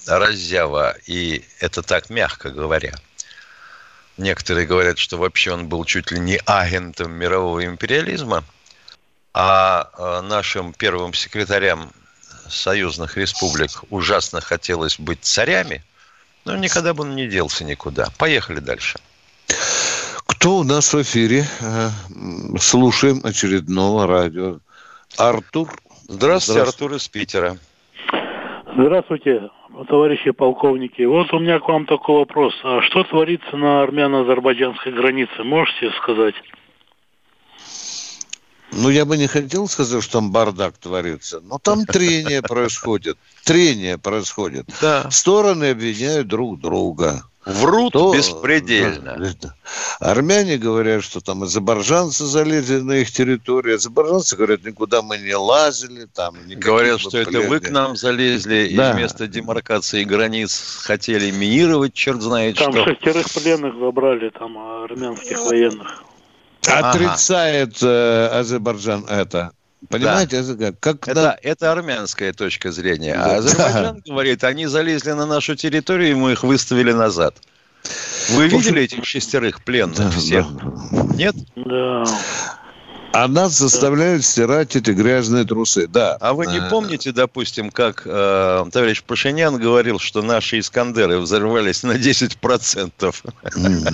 раззява, 0.06 0.96
и 1.06 1.44
это 1.60 1.82
так 1.82 2.10
мягко 2.10 2.50
говоря. 2.50 2.94
Некоторые 4.18 4.68
говорят, 4.68 4.98
что 4.98 5.18
вообще 5.18 5.53
он 5.53 5.68
был 5.68 5.86
чуть 5.86 6.12
ли 6.12 6.20
не 6.20 6.39
агентом 6.46 7.13
мирового 7.13 7.63
империализма, 7.63 8.44
а, 9.34 9.89
а 9.94 10.22
нашим 10.22 10.74
первым 10.74 11.13
секретарям 11.13 11.91
союзных 12.50 13.15
республик 13.15 13.84
ужасно 13.89 14.41
хотелось 14.41 15.00
быть 15.00 15.24
царями, 15.24 15.84
но 16.46 16.56
никогда 16.56 16.94
бы 16.94 17.03
он 17.03 17.15
не 17.15 17.27
делся 17.27 17.63
никуда. 17.63 18.10
Поехали 18.18 18.60
дальше. 18.60 19.00
Кто 20.25 20.58
у 20.58 20.63
нас 20.63 20.94
в 20.94 21.01
эфире? 21.01 21.48
Э, 21.60 21.89
слушаем 22.60 23.22
очередного 23.24 24.08
радио. 24.08 24.60
Артур. 25.18 25.70
Здравствуйте, 26.08 26.13
Здравствуйте. 26.13 26.62
Артур 26.62 26.94
из 26.96 27.08
Питера. 27.08 27.58
Здравствуйте, 28.76 29.50
товарищи 29.88 30.30
полковники. 30.32 31.02
Вот 31.02 31.34
у 31.34 31.40
меня 31.40 31.60
к 31.60 31.68
вам 31.68 31.86
такой 31.86 32.20
вопрос. 32.20 32.54
А 32.64 32.82
что 32.84 33.04
творится 33.04 33.58
на 33.58 33.82
армяно-азербайджанской 33.82 34.92
границе? 34.92 35.44
Можете 35.44 35.90
сказать? 35.92 36.36
Ну, 38.72 38.90
я 38.90 39.06
бы 39.06 39.18
не 39.18 39.28
хотел 39.28 39.68
сказать, 39.68 40.04
что 40.04 40.14
там 40.14 40.32
бардак 40.32 40.78
творится, 40.78 41.42
но 41.42 41.58
там 41.58 41.86
трение 41.86 42.42
происходит. 42.42 43.18
Трение 43.44 43.98
происходит. 43.98 44.68
Да. 44.82 45.10
Стороны 45.10 45.72
обвиняют 45.72 46.28
друг 46.28 46.60
друга. 46.60 47.24
Врут 47.46 47.94
то, 47.94 48.14
беспредельно. 48.14 49.34
Да, 49.42 49.56
армяне 50.00 50.58
говорят, 50.58 51.04
что 51.04 51.20
там 51.20 51.44
азербайджанцы 51.44 52.26
залезли 52.26 52.82
на 52.82 52.98
их 52.98 53.12
территорию. 53.12 53.78
Азербайджанцы 53.78 54.36
говорят, 54.36 54.64
никуда 54.64 55.02
мы 55.02 55.18
не 55.18 55.36
лазили. 55.36 56.06
Там, 56.14 56.36
говорят, 56.48 57.00
что 57.00 57.18
это 57.18 57.40
вы 57.42 57.60
к 57.60 57.70
нам 57.70 57.96
залезли 57.96 58.76
да. 58.76 58.92
и 58.92 58.94
вместо 58.94 59.28
демаркации 59.28 60.04
границ 60.04 60.82
хотели 60.84 61.32
минировать, 61.32 61.94
черт 61.94 62.22
знает 62.22 62.58
там 62.58 62.72
что. 62.72 62.84
Там 62.84 62.94
шестерых 62.94 63.34
пленных 63.34 63.80
забрали, 63.80 64.30
там 64.30 64.58
армянских 64.84 65.40
военных. 65.40 66.04
Отрицает 66.72 67.78
ага. 67.78 67.88
э, 67.88 68.40
Азербайджан 68.40 69.06
это. 69.06 69.52
Понимаете, 69.88 70.42
да. 70.42 70.74
как 70.78 71.08
это, 71.08 71.14
да. 71.14 71.38
это 71.42 71.72
армянская 71.72 72.34
точка 72.34 72.72
зрения. 72.72 73.14
А 73.14 73.38
Азербайджан 73.38 73.96
да. 73.96 74.02
говорит, 74.12 74.44
они 74.44 74.66
залезли 74.66 75.12
на 75.12 75.26
нашу 75.26 75.56
территорию, 75.56 76.12
и 76.12 76.16
мы 76.16 76.34
их 76.34 76.44
выставили 76.44 76.92
назад. 76.92 77.36
Вы 78.32 78.48
видели 78.48 78.84
этих 78.84 79.06
шестерых 79.06 79.64
пленных 79.64 79.98
да, 79.98 80.10
всех? 80.12 80.46
Да. 80.52 81.16
Нет? 81.16 81.36
Да. 81.56 82.04
А 83.12 83.28
нас 83.28 83.58
заставляют 83.58 84.24
стирать 84.24 84.76
эти 84.76 84.92
грязные 84.92 85.44
трусы, 85.44 85.88
да. 85.88 86.16
А 86.20 86.34
вы 86.34 86.46
не 86.46 86.62
помните, 86.70 87.12
допустим, 87.12 87.72
как 87.72 88.04
э, 88.06 88.66
товарищ 88.72 89.02
Пашинян 89.04 89.58
говорил, 89.58 89.98
что 89.98 90.22
наши 90.22 90.60
Искандеры 90.60 91.18
взорвались 91.18 91.84
на 91.84 91.94
10%? 91.94 93.16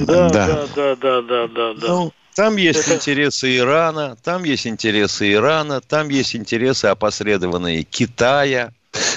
Да, 0.05 0.29
да, 0.29 0.65
да, 0.75 0.95
да, 0.95 1.47
да, 1.47 1.73
да. 1.73 2.11
Там 2.35 2.57
есть 2.57 2.89
интересы 2.91 3.55
Ирана, 3.55 4.17
там 4.21 4.43
есть 4.43 4.67
интересы 4.67 5.31
Ирана, 5.31 5.79
там 5.79 6.09
есть 6.09 6.35
интересы 6.35 6.87
опосредованные 6.87 7.83
Китая. 7.83 8.73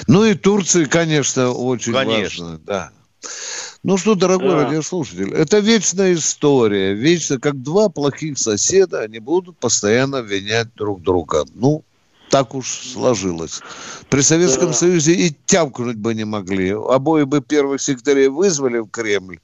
Ну 0.07 0.23
и 0.23 0.35
Турции, 0.35 0.85
конечно, 0.85 1.51
очень 1.51 1.91
конечно. 1.91 2.45
важно, 2.45 2.59
да. 2.65 2.91
Ну 3.83 3.97
что, 3.97 4.15
дорогой 4.15 4.51
да. 4.51 4.63
радиослушатель, 4.63 5.33
это 5.33 5.59
вечная 5.59 6.13
история. 6.13 6.93
Вечно, 6.93 7.39
как 7.39 7.61
два 7.61 7.89
плохих 7.89 8.37
соседа, 8.37 9.01
они 9.01 9.19
будут 9.19 9.57
постоянно 9.57 10.21
винять 10.21 10.73
друг 10.75 11.01
друга. 11.01 11.45
Ну, 11.55 11.83
так 12.29 12.55
уж 12.55 12.67
сложилось. 12.67 13.61
При 14.09 14.21
Советском 14.21 14.67
да. 14.67 14.73
Союзе 14.73 15.13
и 15.13 15.35
тямкнуть 15.45 15.97
бы 15.97 16.13
не 16.13 16.25
могли. 16.25 16.71
Обои 16.71 17.23
бы 17.23 17.41
первых 17.41 17.81
секретарей 17.81 18.27
вызвали 18.27 18.79
в 18.79 18.87
Кремль, 18.87 19.39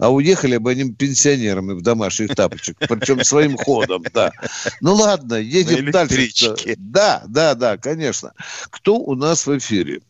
а 0.00 0.10
уехали 0.10 0.56
бы 0.56 0.70
они 0.70 0.92
пенсионерами 0.92 1.74
в 1.74 1.82
домашних 1.82 2.34
тапочках, 2.34 2.76
причем 2.88 3.22
своим 3.22 3.56
ходом, 3.56 4.02
да. 4.14 4.32
Ну 4.80 4.94
ладно, 4.94 5.34
едем 5.34 5.90
дальше. 5.90 6.54
Да, 6.78 7.22
да, 7.28 7.54
да, 7.54 7.76
конечно. 7.76 8.32
Кто 8.70 8.96
у 8.96 9.14
нас 9.14 9.46
в 9.46 9.58
эфире? 9.58 10.00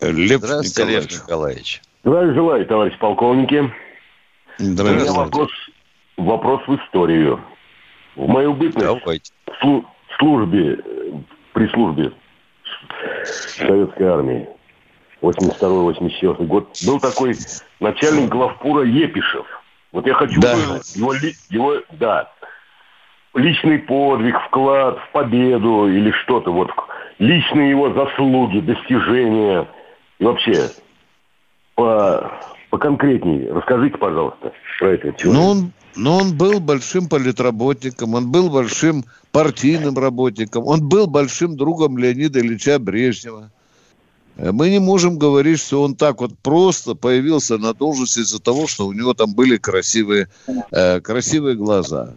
Лев 0.00 0.40
Здравствуйте, 0.42 0.82
Николаевич. 0.82 1.12
Лев 1.12 1.22
Николаевич. 1.22 1.82
Здравия 2.04 2.34
желаю, 2.34 2.66
товарищ 2.66 2.98
полковники. 2.98 3.72
Здравствуйте. 4.58 5.10
У 5.10 5.14
меня 5.14 5.24
вопрос, 5.24 5.50
вопрос 6.18 6.60
в 6.68 6.76
историю. 6.76 7.42
В 8.14 8.26
мою 8.28 8.52
бытность 8.54 8.86
Давайте. 8.86 9.32
в 9.46 9.84
службе, 10.18 10.78
при 11.52 11.68
службе 11.68 12.12
советской 13.24 14.06
армии 14.06 14.48
82-84 15.22 16.44
год 16.46 16.68
был 16.86 17.00
такой 17.00 17.36
начальник 17.80 18.30
главпура 18.30 18.84
Епишев. 18.84 19.46
Вот 19.92 20.06
я 20.06 20.14
хочу 20.14 20.40
да. 20.40 20.52
его, 20.94 21.14
его, 21.50 21.76
да, 21.92 22.30
личный 23.34 23.78
подвиг, 23.78 24.36
вклад 24.46 24.98
в 24.98 25.12
победу 25.12 25.88
или 25.88 26.10
что-то, 26.22 26.52
вот 26.52 26.70
личные 27.18 27.70
его 27.70 27.92
заслуги, 27.92 28.60
достижения– 28.60 29.68
и 30.18 30.24
вообще, 30.24 30.70
по, 31.74 32.32
поконкретнее, 32.70 33.52
расскажите, 33.52 33.98
пожалуйста, 33.98 34.52
про 34.78 34.92
это. 34.92 35.12
Человека. 35.12 35.38
Ну, 35.38 35.46
он, 35.46 35.72
ну, 35.94 36.16
он 36.16 36.36
был 36.36 36.60
большим 36.60 37.08
политработником, 37.08 38.14
он 38.14 38.30
был 38.30 38.50
большим 38.50 39.04
партийным 39.30 39.98
работником, 39.98 40.66
он 40.66 40.88
был 40.88 41.06
большим 41.06 41.56
другом 41.56 41.98
Леонида 41.98 42.40
Ильича 42.40 42.78
Брежнева. 42.78 43.50
Э, 44.36 44.52
мы 44.52 44.70
не 44.70 44.78
можем 44.78 45.18
говорить, 45.18 45.60
что 45.60 45.82
он 45.82 45.94
так 45.94 46.20
вот 46.20 46.38
просто 46.38 46.94
появился 46.94 47.58
на 47.58 47.74
должности 47.74 48.20
из-за 48.20 48.40
того, 48.40 48.66
что 48.66 48.86
у 48.86 48.92
него 48.92 49.14
там 49.14 49.34
были 49.34 49.56
красивые, 49.56 50.28
э, 50.70 51.00
красивые 51.00 51.56
глаза. 51.56 52.14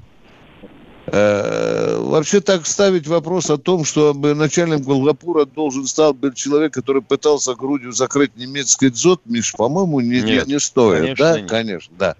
Э, 1.11 1.97
вообще 1.99 2.41
так 2.41 2.65
ставить 2.65 3.07
вопрос 3.07 3.49
о 3.49 3.57
том, 3.57 3.85
что 3.85 4.13
начальником 4.13 4.83
Голгопура 4.83 5.45
должен 5.45 5.85
стал 5.87 6.13
быть 6.13 6.35
человек, 6.35 6.73
который 6.73 7.01
пытался 7.01 7.55
грудью 7.55 7.91
закрыть 7.91 8.35
немецкий 8.35 8.89
дзот, 8.89 9.21
Миш, 9.25 9.53
по-моему, 9.53 9.99
не, 10.01 10.21
нет, 10.21 10.47
не, 10.47 10.53
не 10.53 10.59
стоит. 10.59 10.99
Конечно, 10.99 11.25
да, 11.25 11.39
нет. 11.39 11.49
конечно, 11.49 11.95
да. 11.97 12.15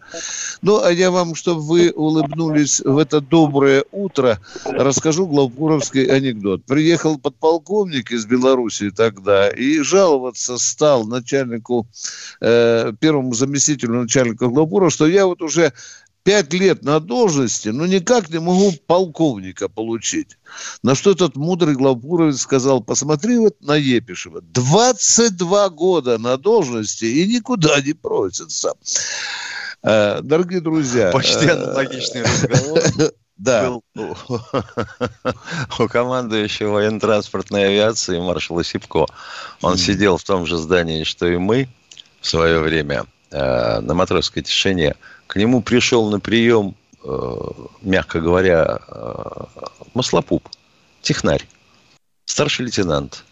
Ну, 0.61 0.81
а 0.81 0.91
я 0.91 1.11
вам, 1.11 1.35
чтобы 1.35 1.61
вы 1.61 1.91
улыбнулись 1.91 2.79
в 2.79 2.97
это 2.97 3.21
доброе 3.21 3.83
утро, 3.91 4.39
расскажу 4.65 5.27
главпуровский 5.27 6.05
анекдот. 6.05 6.63
Приехал 6.63 7.17
подполковник 7.17 8.11
из 8.11 8.25
Беларуси 8.25 8.91
тогда 8.91 9.49
и 9.49 9.79
жаловаться 9.79 10.57
стал 10.57 11.05
начальнику, 11.05 11.87
э, 12.41 12.93
первому 12.99 13.33
заместителю 13.33 14.01
начальника 14.01 14.47
Главпура, 14.47 14.89
что 14.89 15.07
я 15.07 15.25
вот 15.25 15.41
уже 15.41 15.73
пять 16.29 16.53
лет 16.53 16.83
на 16.83 16.99
должности, 16.99 17.69
но 17.69 17.87
никак 17.87 18.29
не 18.29 18.39
могу 18.39 18.71
полковника 18.85 19.67
получить. 19.67 20.37
На 20.83 20.93
что 20.93 21.09
этот 21.09 21.35
мудрый 21.35 21.73
главпуровец 21.73 22.41
сказал, 22.41 22.83
посмотри 22.83 23.39
вот 23.39 23.59
на 23.61 23.75
Епишева. 23.75 24.39
22 24.41 25.69
года 25.69 26.19
на 26.19 26.37
должности 26.37 27.05
и 27.05 27.25
никуда 27.25 27.81
не 27.81 27.93
просится. 27.93 28.73
Э, 29.81 30.19
дорогие 30.21 30.61
друзья. 30.61 31.09
Почти 31.09 31.45
э, 31.45 31.51
аналогичный 31.51 32.21
разговор. 32.21 32.79
Да. 33.37 33.69
Был 33.69 33.83
у 35.79 35.87
командующего 35.87 36.73
военно-транспортной 36.73 37.67
авиации 37.67 38.19
маршала 38.19 38.65
Сипко. 38.65 39.05
Он 39.61 39.77
сидел 39.77 40.17
в 40.17 40.23
том 40.25 40.45
же 40.45 40.57
здании, 40.57 41.05
что 41.05 41.25
и 41.25 41.37
мы 41.37 41.69
в 42.19 42.27
свое 42.27 42.59
время 42.59 43.05
э, 43.31 43.79
на 43.79 43.93
матросской 43.93 44.43
тишине 44.43 44.95
к 45.29 45.35
нему 45.35 45.61
пришел 45.61 46.09
на 46.09 46.19
прием, 46.19 46.75
э, 47.03 47.35
мягко 47.83 48.19
говоря, 48.19 48.79
э, 48.87 49.43
маслопуп, 49.93 50.49
технарь, 51.03 51.45
старший 52.25 52.65
лейтенант, 52.65 53.23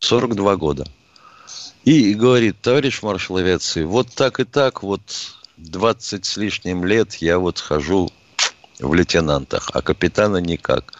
42 0.00 0.56
года. 0.56 0.84
И 1.84 2.12
говорит, 2.14 2.60
товарищ 2.60 3.02
маршал 3.02 3.36
авиации, 3.36 3.84
вот 3.84 4.08
так 4.12 4.40
и 4.40 4.44
так, 4.44 4.82
вот 4.82 5.00
20 5.58 6.24
с 6.24 6.36
лишним 6.36 6.84
лет 6.84 7.14
я 7.14 7.38
вот 7.38 7.60
хожу 7.60 8.10
в 8.78 8.92
лейтенантах, 8.94 9.70
а 9.72 9.82
капитана 9.82 10.38
никак. 10.38 10.92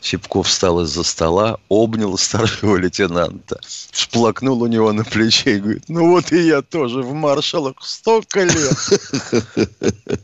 Сипков 0.00 0.46
встал 0.46 0.80
из-за 0.82 1.04
стола, 1.04 1.58
обнял 1.68 2.16
старшего 2.16 2.76
лейтенанта, 2.76 3.60
всплакнул 3.62 4.62
у 4.62 4.66
него 4.66 4.92
на 4.92 5.04
плече 5.04 5.56
и 5.56 5.60
говорит, 5.60 5.84
ну 5.88 6.10
вот 6.10 6.32
и 6.32 6.40
я 6.40 6.62
тоже 6.62 7.02
в 7.02 7.12
маршалах 7.12 7.74
столько 7.80 8.44
лет. 8.44 8.76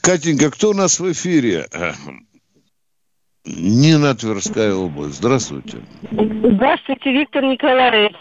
Катенька, 0.00 0.50
кто 0.50 0.70
у 0.70 0.74
нас 0.74 1.00
в 1.00 1.12
эфире? 1.12 1.68
Нина 3.44 4.14
Тверская 4.14 4.74
область. 4.74 5.16
Здравствуйте. 5.16 5.78
Здравствуйте, 6.10 7.12
Виктор 7.12 7.44
Николаевич. 7.44 8.16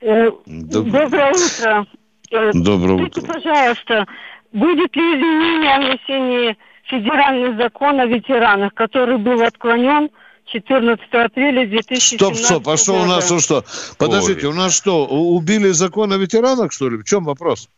Э, 0.00 0.30
Доброе, 0.46 1.04
Доброе 1.04 1.32
утро. 1.32 1.86
Э, 2.30 2.50
Доброе 2.54 2.96
Скажите, 2.96 3.20
утро. 3.20 3.32
пожалуйста, 3.34 4.06
будет 4.52 4.96
ли 4.96 5.02
изменение 5.02 5.74
о 5.74 5.78
внесении 5.78 6.56
федеральный 6.84 7.56
закон 7.56 8.00
о 8.00 8.06
ветеранах, 8.06 8.74
который 8.74 9.18
был 9.18 9.42
отклонен 9.42 10.10
14 10.46 11.00
апреля 11.12 11.66
2017 11.66 12.18
Стоп, 12.18 12.36
стоп, 12.36 12.68
а 12.68 12.76
что 12.76 12.92
года. 12.92 13.04
у 13.04 13.06
нас, 13.06 13.30
ну 13.30 13.40
что? 13.40 13.64
Подождите, 13.98 14.46
Ой. 14.48 14.52
у 14.52 14.56
нас 14.56 14.76
что, 14.76 15.06
убили 15.06 15.68
закон 15.68 16.12
о 16.12 16.16
ветеранах, 16.16 16.72
что 16.72 16.88
ли? 16.88 16.96
В 16.98 17.04
чем 17.04 17.24
вопрос? 17.24 17.68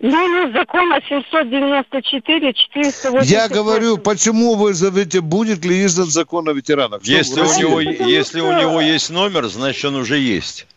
Ну, 0.00 0.28
ну, 0.28 0.52
закон 0.52 0.92
794, 1.08 2.52
480. 2.52 3.30
Я 3.30 3.48
говорю, 3.48 3.98
почему 3.98 4.54
вы 4.54 4.72
зовете, 4.72 5.20
будет 5.20 5.64
ли 5.64 5.84
издан 5.84 6.06
закон 6.06 6.48
о 6.48 6.52
ветеранах? 6.52 7.02
Если, 7.02 7.40
у 7.40 7.58
него, 7.58 7.80
если 7.80 8.40
у 8.40 8.52
него 8.52 8.80
есть 8.80 9.10
номер, 9.10 9.46
значит, 9.46 9.84
он 9.86 9.96
уже 9.96 10.18
есть. 10.18 10.68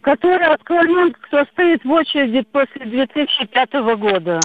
Который 0.00 0.46
отклонен, 0.46 1.12
кто 1.12 1.44
стоит 1.52 1.84
в 1.84 1.90
очереди 1.90 2.40
после 2.52 2.86
2005 2.86 3.72
года. 3.98 4.40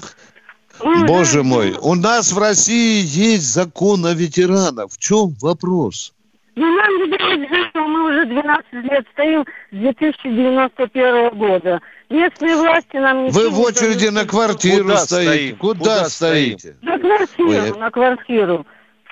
Боже 1.08 1.44
мой, 1.44 1.76
у 1.82 1.96
нас 1.96 2.32
в 2.32 2.38
России 2.38 3.04
есть 3.04 3.54
закон 3.54 4.06
о 4.06 4.14
ветеранах. 4.14 4.92
В 4.92 4.98
чем 4.98 5.34
вопрос? 5.42 6.14
Ну, 6.56 6.76
нам 6.76 6.98
не 6.98 7.18
дают 7.18 7.50
мы 7.90 8.10
уже 8.10 8.26
12 8.26 8.74
лет 8.74 9.06
стоим 9.14 9.46
с 9.72 9.76
2091 9.76 11.38
года. 11.38 11.82
Местные 12.10 12.56
власти 12.56 12.98
нам 12.98 13.26
не 13.26 13.30
Вы 13.32 13.50
в 13.50 13.60
очереди 13.60 14.08
на 14.08 14.26
квартиру 14.26 14.84
Куда 14.84 14.98
стоите. 14.98 15.56
Куда, 15.56 15.80
Куда 15.80 16.10
стоите? 16.10 16.76
На 16.82 16.98
квартиру, 16.98 17.50
Ой. 17.50 17.80
на 17.80 17.92
квартиру. 17.92 18.66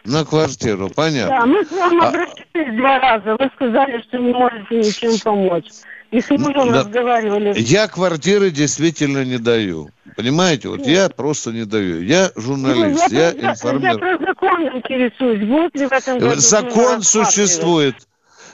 На 0.04 0.26
квартиру, 0.26 0.90
понятно. 0.96 1.40
Да, 1.40 1.46
мы 1.46 1.66
к 1.66 1.72
вам 1.72 2.02
а... 2.02 2.08
обратились 2.08 2.78
два 2.78 3.00
раза. 3.00 3.36
Вы 3.38 3.52
сказали, 3.56 4.02
что 4.08 4.18
не 4.18 4.34
можете 4.34 4.76
ничем 4.76 5.20
помочь. 5.24 5.66
И 6.12 6.22
с 6.22 6.30
мужем 6.30 6.72
да. 6.72 6.80
разговаривали. 6.80 7.54
Я 7.58 7.88
квартиры 7.88 8.50
действительно 8.50 9.26
не 9.26 9.38
даю. 9.38 9.90
Понимаете, 10.16 10.70
вот 10.70 10.80
Нет. 10.80 10.88
я 10.88 11.10
просто 11.10 11.52
не 11.52 11.66
даю. 11.66 12.02
Я 12.02 12.32
журналист, 12.36 13.08
ну, 13.10 13.18
я, 13.18 13.32
я 13.32 13.52
информирую. 13.52 14.12
Я 14.12 14.18
про 14.18 14.26
закон 14.26 14.78
интересуюсь. 14.78 15.48
Будет 15.48 15.76
ли 15.76 15.86
в 15.86 15.92
этом 15.92 16.20
году 16.20 16.40
Закон 16.40 17.02
существует. 17.04 17.96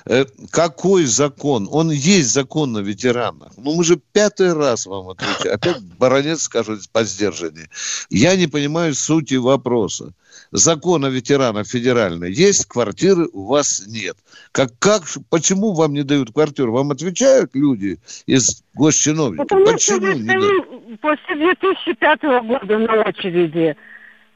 Э, 0.05 0.25
какой 0.51 1.05
закон? 1.05 1.67
Он 1.71 1.91
есть 1.91 2.31
закон 2.31 2.73
на 2.73 2.79
ветеранах. 2.79 3.53
Ну, 3.57 3.75
мы 3.75 3.83
же 3.83 3.99
пятый 4.11 4.53
раз 4.53 4.85
вам 4.85 5.09
отвечаем. 5.09 5.55
Опять 5.55 5.81
баронец 5.97 6.43
скажет 6.43 6.89
по 6.91 7.03
сдержанию. 7.03 7.67
Я 8.09 8.35
не 8.35 8.47
понимаю 8.47 8.93
сути 8.95 9.35
вопроса. 9.35 10.13
Закон 10.51 11.05
о 11.05 11.09
ветеранах 11.09 11.67
федеральный 11.67 12.31
есть, 12.31 12.65
квартиры 12.65 13.29
у 13.33 13.45
вас 13.45 13.85
нет. 13.87 14.17
Как, 14.51 14.77
как, 14.79 15.03
почему 15.29 15.73
вам 15.73 15.93
не 15.93 16.03
дают 16.03 16.33
квартиру? 16.33 16.73
Вам 16.73 16.91
отвечают 16.91 17.51
люди 17.53 17.99
из 18.25 18.63
госчиновников? 18.73 19.47
Потому 19.47 19.65
почему 19.65 20.07
что 20.07 20.13
не 20.13 20.23
дают? 20.23 20.73
после 21.03 21.35
2005 21.35 22.21
года 22.45 22.79
на 22.79 23.01
очереди. 23.01 23.75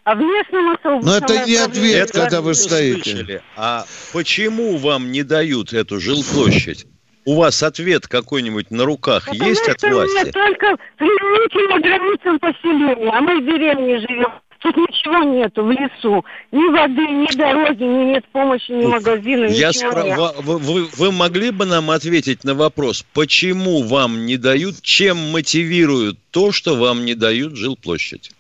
А 0.08 0.16
в 0.16 0.20
местном 0.20 1.02
Но 1.04 1.18
это 1.18 1.46
не 1.46 1.58
ответ, 1.58 2.12
это 2.12 2.22
когда 2.22 2.42
вы 2.42 2.54
стоите. 2.54 3.12
Слышали. 3.12 3.42
А 3.58 3.84
почему 4.14 4.78
вам 4.78 5.12
не 5.12 5.24
дают 5.24 5.74
эту 5.74 6.00
жилплощадь? 6.00 6.86
У 7.26 7.36
вас 7.36 7.62
ответ 7.62 8.08
какой-нибудь 8.08 8.72
на 8.72 8.86
руках 8.86 9.26
Потому 9.26 9.50
есть 9.50 9.68
от 9.68 9.82
власти? 9.84 10.16
Потому 10.16 10.32
только 10.32 10.78
применительно 10.96 11.82
границам 11.82 12.40
поселения, 12.40 13.12
а 13.12 13.20
мы 13.20 13.42
в 13.42 13.46
деревне 13.46 14.00
живем. 14.00 14.32
Тут 14.60 14.78
ничего 14.78 15.24
нету 15.24 15.66
в 15.66 15.72
лесу. 15.72 16.24
Ни 16.54 16.72
воды, 16.72 17.02
ни 17.02 17.36
дороги, 17.36 17.84
ни 17.84 18.06
нет 18.14 18.24
помощи, 18.32 18.72
ни 18.72 18.86
магазина, 18.86 19.48
Я 19.48 19.74
спра... 19.74 20.34
вы, 20.42 20.58
вы, 20.58 20.86
вы 20.86 21.12
могли 21.12 21.52
бы 21.52 21.66
нам 21.66 21.92
ответить 21.92 22.46
на 22.46 22.56
вопрос, 22.56 23.06
почему 23.14 23.84
вам 23.84 24.26
не 24.26 24.38
дают, 24.38 24.82
чем 24.82 25.18
мотивируют 25.32 26.18
то, 26.32 26.54
что 26.54 26.78
вам 26.78 27.04
не 27.04 27.14
дают 27.14 27.58
жилплощадь? 27.58 28.32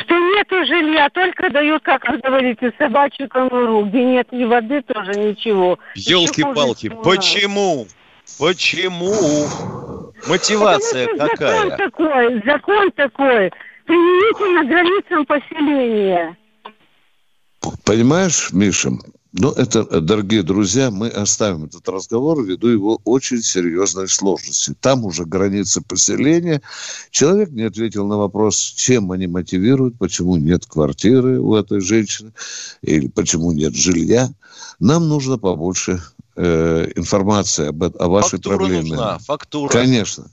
Что 0.00 0.18
нету 0.18 0.64
жилья, 0.64 1.08
только 1.10 1.50
дают, 1.50 1.82
как 1.84 2.08
вы 2.08 2.18
говорите, 2.18 2.72
собачью 2.78 3.28
конуру, 3.28 3.84
где 3.84 4.04
нет 4.04 4.32
ни 4.32 4.44
воды, 4.44 4.82
тоже 4.82 5.12
ничего. 5.12 5.78
Елки-палки, 5.94 6.88
почему? 7.02 7.86
Почему? 8.38 9.46
Мотивация 10.26 11.06
Потому 11.08 11.28
какая? 11.30 11.70
Закон 11.70 11.76
такой, 11.76 12.42
закон 12.44 12.90
такой, 12.92 13.52
применительно 13.84 14.64
границам 14.64 15.26
поселения. 15.26 16.36
Понимаешь, 17.84 18.50
Миша, 18.52 18.90
ну, 19.36 19.50
это, 19.50 20.00
дорогие 20.00 20.44
друзья, 20.44 20.92
мы 20.92 21.08
оставим 21.08 21.64
этот 21.64 21.88
разговор 21.88 22.40
ввиду 22.40 22.68
его 22.68 23.00
очень 23.04 23.42
серьезной 23.42 24.08
сложности. 24.08 24.76
Там 24.80 25.04
уже 25.04 25.24
границы 25.24 25.80
поселения. 25.80 26.62
Человек 27.10 27.50
не 27.50 27.62
ответил 27.62 28.06
на 28.06 28.16
вопрос, 28.16 28.56
чем 28.56 29.10
они 29.10 29.26
мотивируют, 29.26 29.98
почему 29.98 30.36
нет 30.36 30.66
квартиры 30.66 31.40
у 31.40 31.56
этой 31.56 31.80
женщины, 31.80 32.32
или 32.82 33.08
почему 33.08 33.50
нет 33.50 33.74
жилья. 33.74 34.30
Нам 34.78 35.08
нужно 35.08 35.36
побольше 35.36 36.00
э, 36.36 36.92
информации 36.94 37.70
об, 37.70 37.82
о 37.82 38.08
вашей 38.08 38.36
фактура 38.36 38.56
проблеме. 38.56 38.90
нужна, 38.90 39.18
фактура. 39.18 39.68
Конечно. 39.68 40.26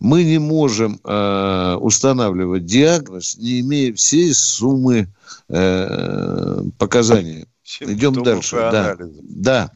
Мы 0.00 0.24
не 0.24 0.38
можем 0.38 0.98
э, 1.04 1.76
устанавливать 1.80 2.64
диагноз, 2.64 3.36
не 3.36 3.60
имея 3.60 3.92
всей 3.92 4.32
суммы 4.32 5.08
э, 5.50 6.62
показаний. 6.78 7.46
Идем 7.80 8.14
дальше. 8.22 8.56
Да. 8.56 8.96
да. 8.98 9.70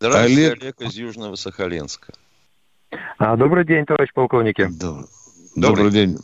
Здравствуйте, 0.00 0.52
Олег... 0.52 0.62
Олег... 0.62 0.80
Из 0.80 0.94
Южного 0.94 1.34
Сахалинска. 1.36 2.12
А, 3.18 3.36
добрый 3.36 3.64
день, 3.64 3.84
товарищ 3.84 4.12
полковники. 4.12 4.68
Добрый, 4.80 5.06
добрый 5.56 5.90
день. 5.90 6.18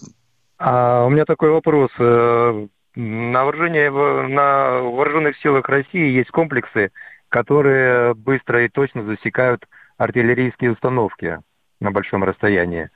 А, 0.59 1.05
у 1.05 1.11
меня 1.11 1.25
такой 1.25 1.51
вопрос. 1.51 1.91
Э, 1.99 2.67
на, 2.95 3.45
вооружении, 3.45 3.89
на 4.29 4.81
вооруженных 4.81 5.37
силах 5.39 5.69
России 5.69 6.17
есть 6.17 6.31
комплексы, 6.31 6.91
которые 7.29 8.15
быстро 8.15 8.65
и 8.65 8.69
точно 8.69 9.05
засекают 9.05 9.67
артиллерийские 9.99 10.73
установки 10.73 11.39
на 11.81 11.91
большом 11.91 12.25
расстоянии. 12.25 12.91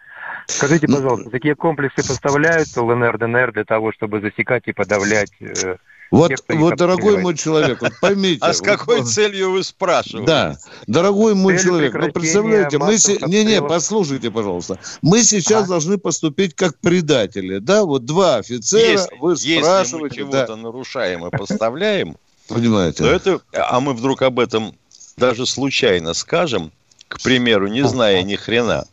Скажите, 0.46 0.86
Ну, 0.88 0.96
пожалуйста, 0.96 1.30
такие 1.30 1.54
комплексы 1.54 2.06
поставляются 2.06 2.82
ЛНР, 2.82 3.18
ДНР 3.18 3.52
для 3.52 3.64
того, 3.64 3.92
чтобы 3.92 4.20
засекать 4.20 4.66
и 4.66 4.72
подавлять 4.72 5.32
э, 5.40 5.76
Вот, 6.12 6.28
тех, 6.28 6.40
вот 6.50 6.76
дорогой 6.76 7.18
мой 7.18 7.34
человек, 7.36 7.80
вот 7.80 7.92
поймите. 8.00 8.38
А 8.42 8.52
с 8.52 8.60
какой 8.60 9.02
целью 9.02 9.52
вы 9.52 9.64
спрашиваете? 9.64 10.26
Да, 10.26 10.58
дорогой 10.86 11.34
мой 11.34 11.58
человек, 11.58 11.94
ну 11.94 12.00
прекращения 12.00 12.68
представляете, 12.68 12.78
мы... 12.78 13.30
Не-не, 13.30 13.62
послушайте, 13.62 14.30
пожалуйста. 14.30 14.78
Мы 15.00 15.22
сейчас 15.22 15.66
должны 15.66 15.96
поступить 15.96 16.54
как 16.54 16.78
предатели, 16.78 17.58
да? 17.58 17.84
Вот 17.84 18.04
два 18.04 18.36
офицера, 18.36 19.08
вы 19.20 19.32
если 19.32 19.56
мы 19.56 19.62
спрашиваете, 19.62 20.16
чего-то 20.16 20.56
нарушаем 20.56 21.26
и 21.26 21.30
поставляем, 21.30 22.16
понимаете? 22.48 23.04
то 23.04 23.10
это, 23.10 23.40
а 23.54 23.80
мы 23.80 23.94
вдруг 23.94 24.20
об 24.20 24.38
этом 24.38 24.74
даже 25.16 25.46
случайно 25.46 26.12
скажем, 26.12 26.72
к 27.08 27.22
примеру, 27.22 27.68
не 27.68 27.86
зная 27.86 28.22
ни 28.22 28.36
хрена, 28.36 28.86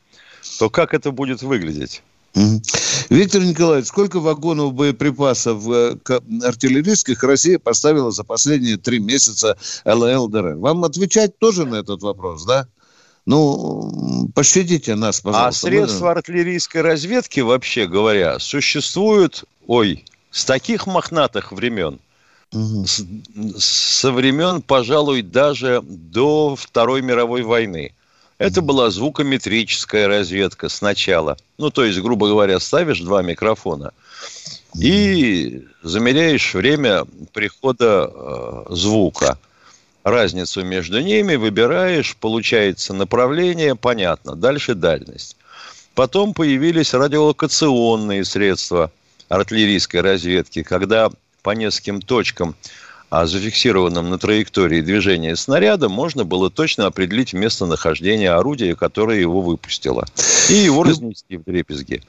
то 0.58 0.70
как 0.70 0.94
это 0.94 1.12
будет 1.12 1.42
выглядеть? 1.42 2.02
Виктор 3.10 3.42
Николаевич, 3.42 3.88
сколько 3.88 4.20
вагонов 4.20 4.74
боеприпасов 4.74 5.68
э, 5.68 5.96
артиллерийских 6.44 7.24
Россия 7.24 7.58
поставила 7.60 8.12
за 8.12 8.24
последние 8.24 8.78
три 8.78 9.00
месяца 9.00 9.58
ЛЛДР? 9.86 10.56
Вам 10.56 10.84
отвечать 10.84 11.38
тоже 11.40 11.66
на 11.66 11.76
этот 11.76 12.02
вопрос, 12.02 12.46
да? 12.46 12.68
Ну, 13.26 14.30
пощадите 14.34 14.96
нас, 14.96 15.20
А 15.20 15.24
пожалуйста. 15.24 15.68
Мы- 15.68 15.72
средства 15.74 16.12
артиллерийской 16.12 16.82
разведки, 16.82 17.42
вообще 17.42 17.86
говоря, 17.88 18.40
существуют, 18.40 19.44
ой, 19.68 20.06
с 20.32 20.46
таких 20.46 20.88
мохнатых 20.88 21.52
времен, 21.52 22.00
Мгм. 22.52 22.86
с- 22.88 23.06
со 23.58 24.12
времен, 24.12 24.62
пожалуй, 24.62 25.22
даже 25.22 25.82
до 25.84 26.56
Второй 26.56 27.02
мировой 27.02 27.44
войны. 27.44 27.94
Это 28.40 28.62
была 28.62 28.90
звукометрическая 28.90 30.08
разведка 30.08 30.70
сначала. 30.70 31.38
Ну, 31.58 31.70
то 31.72 31.84
есть, 31.84 32.00
грубо 32.00 32.30
говоря, 32.30 32.60
ставишь 32.62 33.02
два 33.02 33.22
микрофона 33.22 33.92
и 34.80 35.66
замеряешь 35.84 36.54
время 36.54 37.04
прихода 37.34 38.10
э, 38.10 38.66
звука. 38.70 39.38
Разницу 40.06 40.64
между 40.64 41.02
ними 41.02 41.36
выбираешь, 41.36 42.16
получается 42.16 42.94
направление, 42.94 43.76
понятно, 43.76 44.38
дальше 44.38 44.74
дальность. 44.74 45.36
Потом 45.94 46.34
появились 46.34 46.94
радиолокационные 46.94 48.24
средства 48.24 48.90
артиллерийской 49.28 50.00
разведки, 50.00 50.64
когда 50.64 51.12
по 51.44 51.52
нескольким 51.52 52.02
точкам, 52.02 52.56
а 53.10 53.26
зафиксированным 53.26 54.10
на 54.10 54.18
траектории 54.18 54.82
движения 54.82 55.36
снаряда, 55.36 55.90
можно 55.90 56.26
было 56.26 56.50
точно 56.50 56.86
определить 56.86 57.34
местонахождение 57.34 58.32
орудия, 58.32 58.76
которое 58.76 59.20
его 59.20 59.42
выпустило, 59.42 60.06
и 60.50 60.54
его 60.54 60.84
разнести 60.84 61.38
в 61.38 61.44
дребезги. 61.44 62.02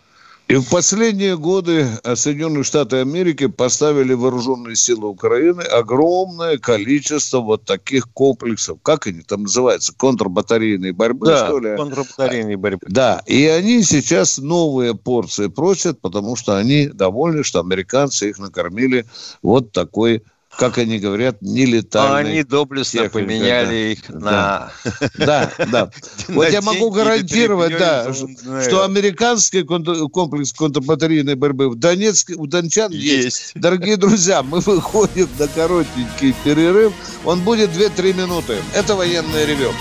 И 0.49 0.57
в 0.57 0.69
последние 0.69 1.39
годы 1.39 1.87
Соединенные 2.17 2.65
Штаты 2.65 2.97
Америки 2.97 3.47
поставили 3.47 4.15
вооруженные 4.15 4.75
силы 4.75 5.07
Украины 5.07 5.61
огромное 5.61 6.59
количество 6.59 7.39
вот 7.39 7.65
таких 7.65 8.11
комплексов. 8.11 8.79
Как 8.83 9.07
они 9.07 9.21
там 9.21 9.45
называются? 9.45 9.95
Контрбатарейной 9.97 10.91
борьбы, 10.91 11.27
Да, 11.29 11.47
что 11.47 11.61
ли? 11.61 11.77
контрбатарейной 11.77 12.57
борьбы. 12.57 12.85
Да, 12.89 13.23
и 13.27 13.47
они 13.47 13.85
сейчас 13.85 14.39
новые 14.39 14.97
порции 14.97 15.47
просят, 15.47 16.01
потому 16.01 16.35
что 16.35 16.57
они 16.57 16.89
довольны, 16.89 17.45
что 17.45 17.61
американцы 17.61 18.31
их 18.31 18.41
накормили 18.41 19.07
вот 19.43 19.71
такой, 19.71 20.25
как 20.57 20.79
они 20.79 20.99
говорят, 20.99 21.37
А 21.41 21.45
нелетальной 21.45 22.31
они 22.33 22.43
доблестно 22.43 23.01
техникой, 23.01 23.23
поменяли 23.23 23.93
их 23.93 24.09
на... 24.09 24.73
Да, 25.17 25.51
да. 25.71 25.91
Вот 26.29 26.49
я 26.51 26.61
могу 26.61 26.91
гарантировать, 26.91 27.79
да, 27.79 28.05
тряпье, 28.05 28.63
что 28.63 28.85
американский 28.85 29.63
комплекс 29.63 30.53
контрбатарейной 30.53 31.35
борьбы 31.37 31.71
в 31.71 31.77
Донецке, 31.77 32.35
у 32.35 32.47
дончан 32.47 32.91
есть. 32.93 33.25
Есть. 33.25 33.53
Дорогие 33.55 33.97
друзья, 33.97 34.43
мы 34.43 34.61
выходим 34.61 35.29
на 35.39 35.49
коротенький 35.49 36.35
перерыв. 36.45 36.93
Он 37.25 37.41
будет 37.41 37.71
2-3 37.71 38.15
минуты. 38.15 38.57
Это 38.75 38.95
военное 38.97 39.45
ревю. 39.47 39.73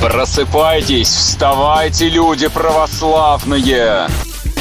Просыпайтесь, 0.00 1.08
вставайте, 1.08 2.10
люди 2.10 2.48
православные! 2.48 4.06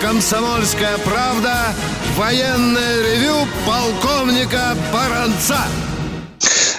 «Комсомольская 0.00 0.98
правда» 0.98 1.74
военное 2.16 3.02
ревю 3.02 3.46
полковника 3.66 4.76
Баранца. 4.92 5.58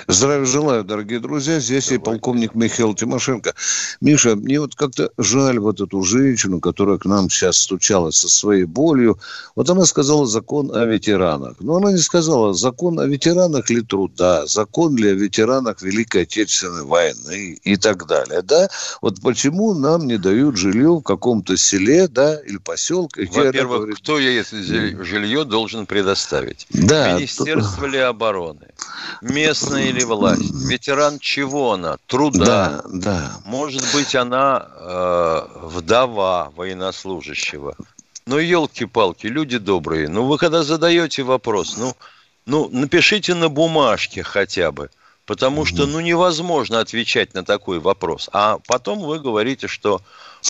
Здравия 0.08 0.46
желаю, 0.46 0.84
дорогие 0.84 1.20
друзья. 1.20 1.60
Здесь 1.60 1.86
Давай. 1.88 2.00
и 2.00 2.04
полковник 2.04 2.56
Михаил 2.56 2.94
Тимошенко. 2.94 3.54
Миша, 4.02 4.36
мне 4.36 4.60
вот 4.60 4.76
как-то 4.76 5.12
жаль 5.18 5.60
вот 5.60 5.80
эту 5.80 6.04
женщину, 6.04 6.60
которая 6.60 6.98
к 6.98 7.06
нам 7.06 7.30
сейчас 7.30 7.58
стучалась 7.58 8.18
со 8.18 8.28
своей 8.28 8.66
болью. 8.66 9.18
Вот 9.56 9.70
она 9.70 9.86
сказала 9.86 10.26
закон 10.26 10.76
о 10.76 10.86
ветеранах. 10.86 11.56
Но 11.60 11.78
она 11.78 11.92
не 11.94 12.00
сказала 12.00 12.54
закон 12.54 13.00
о 13.00 13.06
ветеранах 13.06 13.70
ли 13.70 13.82
труда, 13.82 14.46
закон 14.46 14.98
ли 14.98 15.10
о 15.10 15.14
ветеранах 15.14 15.82
Великой 15.82 16.24
Отечественной 16.24 16.84
войны 16.84 17.58
и 17.64 17.78
так 17.78 18.06
далее. 18.06 18.42
Да? 18.42 18.68
Вот 19.02 19.22
почему 19.22 19.74
нам 19.74 20.06
не 20.08 20.18
дают 20.18 20.58
жилье 20.58 20.96
в 20.98 21.02
каком-то 21.02 21.56
селе, 21.56 22.08
да, 22.10 22.40
или 22.42 22.58
поселке. 22.58 23.30
Во-первых, 23.32 23.78
говорит... 23.78 23.98
кто 23.98 24.20
это 24.20 25.04
жилье 25.06 25.46
должен 25.46 25.86
предоставить? 25.86 26.68
Да. 26.72 27.14
Министерство 27.14 27.86
ли 27.86 28.00
обороны? 28.00 28.68
Местная 29.22 29.93
или 29.94 30.04
власть? 30.04 30.52
Ветеран 30.70 31.20
чего 31.20 31.74
она? 31.74 31.98
Труда. 32.08 32.46
Да, 32.46 32.84
да. 32.92 33.32
Может 33.46 33.84
быть, 33.94 34.16
она 34.16 34.68
э, 34.70 35.42
вдова 35.64 36.52
военнослужащего. 36.56 37.76
Ну, 38.26 38.38
елки-палки, 38.38 39.28
люди 39.28 39.58
добрые. 39.58 40.08
Ну, 40.08 40.26
вы 40.26 40.38
когда 40.38 40.64
задаете 40.64 41.24
вопрос, 41.24 41.76
ну, 41.78 41.96
ну, 42.46 42.70
напишите 42.72 43.36
на 43.36 43.50
бумажке 43.50 44.24
хотя 44.24 44.72
бы. 44.72 44.90
Потому 45.26 45.64
что, 45.64 45.86
ну, 45.86 46.02
невозможно 46.02 46.82
отвечать 46.82 47.34
на 47.34 47.46
такой 47.46 47.80
вопрос. 47.80 48.30
А 48.34 48.60
потом 48.68 49.00
вы 49.00 49.20
говорите, 49.20 49.70
что, 49.70 50.02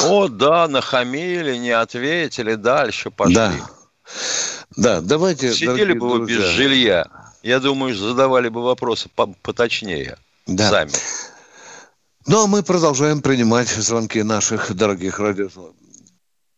о, 0.01 0.27
да, 0.27 0.67
нахамили, 0.67 1.57
не 1.57 1.69
ответили, 1.69 2.55
дальше 2.55 3.11
пошли. 3.11 3.35
Да, 3.35 3.51
да 4.75 5.01
давайте... 5.01 5.53
Сидели 5.53 5.93
бы 5.93 6.09
вы 6.09 6.25
без 6.25 6.43
жилья, 6.45 7.05
я 7.43 7.59
думаю, 7.59 7.93
задавали 7.93 8.49
бы 8.49 8.63
вопросы 8.63 9.09
поточнее 9.41 10.17
да. 10.47 10.69
сами. 10.69 10.91
Ну, 12.25 12.45
а 12.45 12.47
мы 12.47 12.63
продолжаем 12.63 13.21
принимать 13.21 13.67
звонки 13.67 14.23
наших 14.23 14.73
дорогих 14.73 15.19
радиослушателей. 15.19 15.83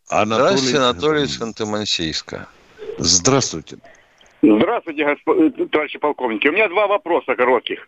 Анатолий... 0.07 0.57
Здравствуйте, 0.57 0.77
Анатолий 0.77 1.23
из 1.23 1.41
Ханты-Мансийска. 1.41 2.45
Здравствуйте. 2.99 3.77
Здравствуйте, 4.43 5.05
госп... 5.05 5.71
товарищи 5.71 5.97
полковники. 5.97 6.47
У 6.47 6.51
меня 6.51 6.69
два 6.69 6.85
вопроса 6.85 7.35
коротких. 7.35 7.79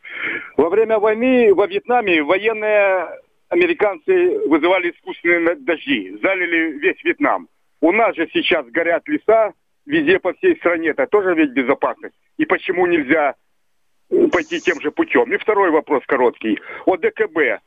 Во 0.57 0.69
время 0.69 0.97
войны 0.97 1.53
во 1.53 1.67
Вьетнаме 1.67 2.23
военные 2.23 3.07
американцы 3.49 4.39
вызывали 4.47 4.89
искусственные 4.89 5.55
дожди, 5.57 6.17
залили 6.23 6.79
весь 6.79 7.03
Вьетнам. 7.03 7.47
У 7.79 7.91
нас 7.91 8.15
же 8.15 8.27
сейчас 8.33 8.65
горят 8.67 9.07
леса 9.07 9.53
везде 9.87 10.19
по 10.19 10.33
всей 10.33 10.55
стране. 10.57 10.89
Это 10.89 11.07
тоже 11.07 11.33
ведь 11.33 11.51
безопасность. 11.51 12.15
И 12.37 12.45
почему 12.45 12.85
нельзя 12.85 13.35
э, 14.11 14.27
пойти 14.27 14.59
тем 14.59 14.79
же 14.81 14.91
путем? 14.91 15.33
И 15.33 15.37
второй 15.37 15.71
вопрос 15.71 16.03
короткий. 16.05 16.59
О 16.85 16.97
ДКБ. 16.97 17.61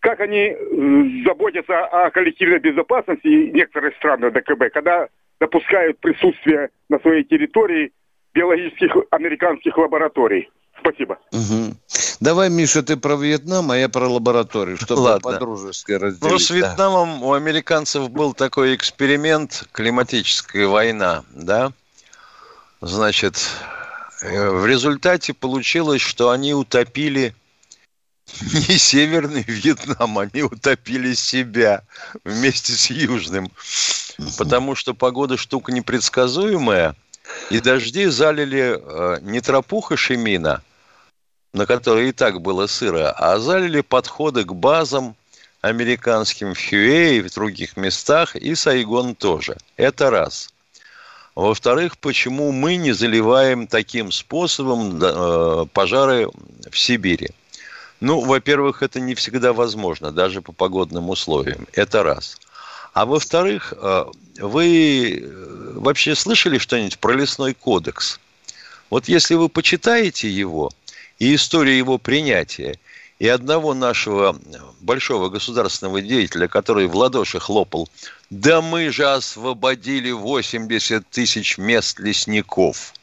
Как 0.00 0.20
они 0.20 0.54
э, 0.54 1.24
заботятся 1.26 1.84
о 1.84 2.10
коллективной 2.10 2.60
безопасности 2.60 3.50
некоторых 3.52 3.94
стран 3.96 4.20
ДКБ, 4.20 4.72
когда 4.72 5.08
допускают 5.40 5.98
присутствие 5.98 6.70
на 6.88 6.98
своей 7.00 7.24
территории 7.24 7.92
биологических 8.32 8.96
американских 9.10 9.76
лабораторий. 9.76 10.48
Спасибо. 10.86 11.18
Угу. 11.32 11.74
Давай, 12.20 12.48
Миша, 12.48 12.82
ты 12.82 12.96
про 12.96 13.16
Вьетнам, 13.16 13.70
а 13.70 13.76
я 13.76 13.88
про 13.88 14.08
лабораторию, 14.08 14.76
чтобы 14.76 15.00
Ладно. 15.00 15.32
по-дружески 15.32 15.92
разделить. 15.92 16.32
Ну, 16.32 16.38
с 16.38 16.50
Вьетнамом 16.50 17.20
да. 17.20 17.26
у 17.26 17.32
американцев 17.32 18.08
был 18.10 18.34
такой 18.34 18.74
эксперимент, 18.74 19.64
климатическая 19.72 20.66
война, 20.68 21.24
да? 21.30 21.72
Значит, 22.80 23.40
э, 24.22 24.50
в 24.50 24.66
результате 24.66 25.34
получилось, 25.34 26.02
что 26.02 26.30
они 26.30 26.54
утопили 26.54 27.34
не 28.68 28.78
Северный 28.78 29.44
Вьетнам, 29.46 30.18
они 30.18 30.42
утопили 30.42 31.14
себя 31.14 31.82
вместе 32.22 32.72
с 32.72 32.90
Южным. 32.90 33.50
Потому 34.38 34.74
что 34.74 34.94
погода 34.94 35.36
штука 35.36 35.72
непредсказуемая– 35.72 36.94
и 37.50 37.60
дожди 37.60 38.06
залили 38.06 38.78
э, 38.78 39.18
не 39.22 39.40
тропуха 39.40 39.96
Шемина, 39.96 40.62
на 41.56 41.64
которой 41.64 42.10
и 42.10 42.12
так 42.12 42.42
было 42.42 42.66
сыро, 42.66 43.10
а 43.12 43.38
залили 43.38 43.80
подходы 43.80 44.44
к 44.44 44.52
базам 44.52 45.16
американским 45.62 46.52
в 46.52 46.58
Хьюэ 46.58 47.16
и 47.16 47.22
в 47.22 47.32
других 47.32 47.78
местах, 47.78 48.36
и 48.36 48.54
Сайгон 48.54 49.14
тоже. 49.14 49.56
Это 49.76 50.10
раз. 50.10 50.50
Во-вторых, 51.34 51.96
почему 51.98 52.52
мы 52.52 52.76
не 52.76 52.92
заливаем 52.92 53.66
таким 53.66 54.12
способом 54.12 55.00
э, 55.02 55.66
пожары 55.72 56.28
в 56.70 56.78
Сибири? 56.78 57.30
Ну, 58.00 58.20
во-первых, 58.20 58.82
это 58.82 59.00
не 59.00 59.14
всегда 59.14 59.54
возможно, 59.54 60.12
даже 60.12 60.42
по 60.42 60.52
погодным 60.52 61.08
условиям. 61.08 61.66
Это 61.72 62.02
раз. 62.02 62.36
А 62.92 63.06
во-вторых, 63.06 63.72
э, 63.76 64.04
вы 64.40 65.22
э, 65.22 65.72
вообще 65.74 66.14
слышали 66.14 66.58
что-нибудь 66.58 66.98
про 66.98 67.12
лесной 67.14 67.54
кодекс? 67.54 68.20
Вот 68.90 69.08
если 69.08 69.34
вы 69.34 69.48
почитаете 69.48 70.30
его 70.30 70.70
и 71.18 71.34
историю 71.34 71.76
его 71.76 71.98
принятия, 71.98 72.78
и 73.18 73.28
одного 73.28 73.74
нашего 73.74 74.38
большого 74.80 75.28
государственного 75.28 76.02
деятеля, 76.02 76.48
который 76.48 76.86
в 76.86 76.96
ладоши 76.96 77.40
хлопал, 77.40 77.88
да 78.30 78.60
мы 78.60 78.90
же 78.90 79.06
освободили 79.06 80.10
80 80.10 81.08
тысяч 81.08 81.58
мест 81.58 81.98
лесников– 81.98 82.92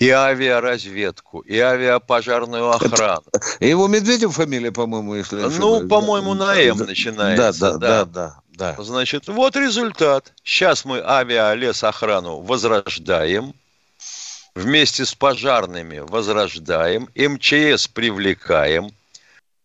и 0.00 0.08
авиаразведку, 0.08 1.40
и 1.40 1.58
авиапожарную 1.58 2.70
охрану. 2.70 3.22
Это, 3.32 3.64
его 3.64 3.86
Медведев 3.86 4.34
фамилия, 4.34 4.72
по-моему, 4.72 5.14
если 5.14 5.42
Ну, 5.42 5.86
по-моему, 5.86 6.32
на 6.34 6.56
М 6.56 6.78
начинается. 6.78 7.60
Да, 7.60 7.72
да, 7.72 7.78
да, 7.78 8.04
да. 8.04 8.36
Да. 8.76 8.82
Значит, 8.82 9.28
вот 9.28 9.56
результат. 9.56 10.32
Сейчас 10.42 10.84
мы 10.84 11.00
авиалесохрану 11.00 12.40
возрождаем, 12.40 13.54
вместе 14.60 15.04
с 15.04 15.14
пожарными 15.14 15.98
возрождаем, 15.98 17.08
МЧС 17.14 17.88
привлекаем. 17.88 18.90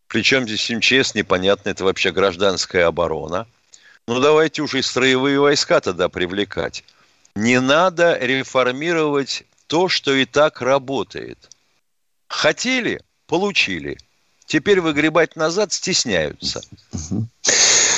Причем 0.07 0.47
здесь 0.47 0.69
МЧС 0.69 1.13
непонятно, 1.15 1.69
это 1.69 1.83
вообще 1.83 2.11
гражданская 2.11 2.87
оборона. 2.87 3.47
Ну, 4.07 4.19
давайте 4.19 4.61
уже 4.61 4.79
и 4.79 4.81
строевые 4.81 5.39
войска 5.39 5.81
тогда 5.81 6.09
привлекать. 6.09 6.83
Не 7.35 7.59
надо 7.59 8.17
реформировать 8.19 9.43
то, 9.67 9.89
что 9.89 10.13
и 10.13 10.25
так 10.25 10.61
работает. 10.61 11.49
Хотели– 12.27 13.01
получили. 13.27 13.97
Теперь 14.45 14.79
выгребать 14.79 15.35
назад 15.35 15.73
стесняются. 15.73 16.61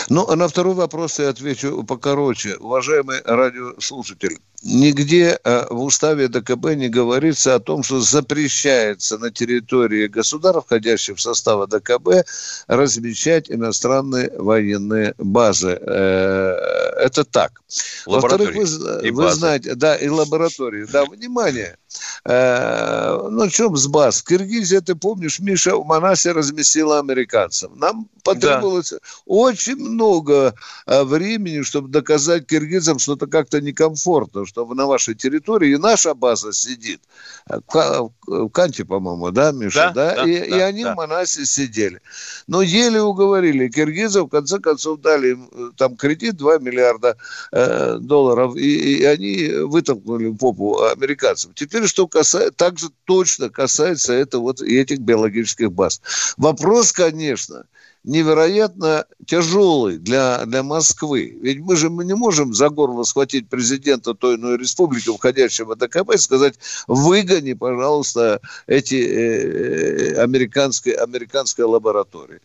Ну, 0.10 0.26
а 0.30 0.36
на 0.38 0.48
второй 0.48 0.74
вопрос 0.74 1.20
я 1.20 1.30
отвечу 1.30 1.84
покороче. 1.84 2.56
Уважаемый 2.56 3.22
радиослушатель, 3.24 4.38
нигде 4.63 5.39
э, 5.43 5.65
в 5.70 5.82
уставе 5.84 6.28
ДКБ 6.28 6.76
не 6.76 6.89
говорится 6.89 7.56
о 7.56 7.60
том, 7.60 7.84
что 7.84 8.00
запрещается 8.00 9.17
на 9.17 9.32
территории 9.32 10.08
государств, 10.08 10.65
входящих 10.65 11.17
в 11.17 11.22
состав 11.22 11.70
ДКБ, 11.70 12.26
размещать 12.67 13.52
иностранные 13.52 14.32
военные 14.38 15.13
базы. 15.17 15.80
Э, 15.80 16.96
это 16.98 17.24
так. 17.24 17.62
Во-вторых, 18.06 18.56
вы, 18.56 19.12
вы 19.12 19.32
знаете, 19.32 19.76
да, 19.76 19.96
и 19.96 20.08
лаборатории. 20.08 20.86
Да, 20.91 21.06
внимание. 21.06 21.78
Э, 22.26 23.28
ну, 23.30 23.50
чем 23.50 23.76
с 23.78 23.88
баз? 23.88 24.24
Киргизия, 24.24 24.82
ты 24.82 24.96
помнишь, 24.96 25.39
Миша 25.39 25.76
в 25.76 25.86
Манасе 25.86 26.32
разместила 26.32 27.00
американцев. 27.00 27.72
Нам 27.76 28.10
потребовалось 28.24 28.91
да. 28.91 28.98
очень 29.26 29.78
много 29.78 30.54
времени, 30.88 31.62
чтобы 31.62 31.89
доказать 31.89 32.48
киргизам, 32.48 33.00
что 33.00 33.13
это 33.13 33.28
как-то 33.28 33.62
некомфортно, 33.62 34.47
что 34.48 34.66
на 34.74 34.86
вашей 34.86 35.16
территории 35.16 35.72
и 35.74 35.78
наша 35.78 36.14
база 36.14 36.54
сидит. 36.54 37.02
В 37.46 38.50
Канте, 38.52 38.86
по-моему, 38.86 39.32
да, 39.32 39.52
Миша? 39.52 39.92
Да, 39.94 40.16
да? 40.16 40.16
да, 40.16 40.30
и, 40.30 40.50
да 40.50 40.58
и 40.58 40.60
они 40.60 40.84
да. 40.84 40.94
в 40.94 40.98
Манасе 40.98 41.46
сидели. 41.46 42.02
Но 42.48 42.62
еле 42.62 43.02
уговорили 43.02 43.70
киргизов, 43.70 44.28
в 44.28 44.30
конце 44.30 44.60
концов 44.60 45.02
дали 45.02 45.32
им 45.32 45.50
э, 45.52 45.70
там 45.78 45.96
кредит 45.96 46.36
2 46.38 46.60
миллиарда 46.60 47.18
э, 47.52 47.98
долларов, 48.00 48.56
и, 48.56 48.98
и 48.98 49.04
они 49.04 49.50
вытолкнули 49.50 50.32
попу 50.32 50.82
американцам. 50.84 51.54
Теперь, 51.54 51.88
что 51.88 52.08
касается, 52.08 52.52
также 52.52 52.88
точно 53.06 53.50
касается 53.50 54.14
это 54.14 54.40
вот 54.40 54.62
этих 54.62 55.00
биологических 55.00 55.72
баз. 55.72 56.02
Вопрос, 56.38 56.92
конечно, 56.92 57.66
невероятно 58.04 59.06
тяжелый 59.26 59.98
для, 59.98 60.46
для 60.46 60.64
Москвы. 60.64 61.38
Ведь 61.42 61.60
мы 61.60 61.76
же 61.76 61.90
мы 61.90 62.06
не 62.06 62.16
можем 62.16 62.54
за 62.54 62.70
горло 62.70 63.04
схватить 63.04 63.50
президента 63.50 64.14
той 64.14 64.36
иной 64.36 64.58
республики, 64.58 65.10
входящего 65.10 65.76
в 65.76 65.78
ДКБ, 65.78 66.16
и 66.16 66.18
сказать, 66.18 66.56
выгони, 66.88 67.54
пожалуйста, 67.54 68.42
эти 68.66 68.96
э, 68.96 70.22
американские, 70.22 70.96
американские 70.96 71.66
лаборатории. 71.66 72.40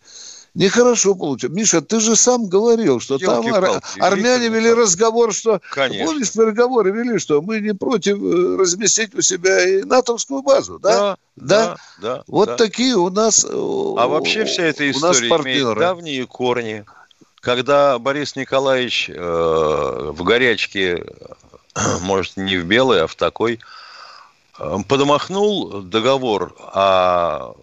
Нехорошо 0.54 1.14
получилось. 1.14 1.56
Миша, 1.56 1.80
ты 1.80 1.98
же 1.98 2.14
сам 2.14 2.46
говорил, 2.46 3.00
что 3.00 3.18
там 3.18 3.46
ар- 3.54 3.80
армяне 4.00 4.48
вели 4.48 4.72
разговор, 4.72 5.32
что... 5.32 5.62
Конечно. 5.70 6.06
Помнишь, 6.06 6.32
переговоры 6.32 6.90
вели, 6.90 7.18
что 7.18 7.40
мы 7.40 7.60
не 7.60 7.72
против 7.72 8.18
э, 8.22 8.56
разместить 8.58 9.14
у 9.14 9.22
себя 9.22 9.64
и 9.66 9.82
натовскую 9.82 10.42
базу, 10.42 10.78
да? 10.78 11.16
Да, 11.36 11.36
да. 11.36 11.76
да 12.02 12.24
вот 12.26 12.48
да. 12.48 12.56
такие 12.56 12.96
у 12.96 13.08
нас 13.08 13.46
А 13.46 14.06
вообще 14.06 14.44
вся 14.44 14.64
эта 14.64 14.90
история 14.90 15.28
имеет 15.28 15.78
давние 15.78 16.26
корни. 16.26 16.84
Когда 17.40 17.98
Борис 17.98 18.36
Николаевич 18.36 19.10
э, 19.12 20.10
в 20.12 20.22
горячке, 20.22 21.02
может, 22.02 22.36
не 22.36 22.58
в 22.58 22.66
белой, 22.66 23.04
а 23.04 23.06
в 23.06 23.14
такой, 23.14 23.58
э, 24.58 24.76
подмахнул 24.86 25.80
договор 25.80 26.54
о 26.58 27.54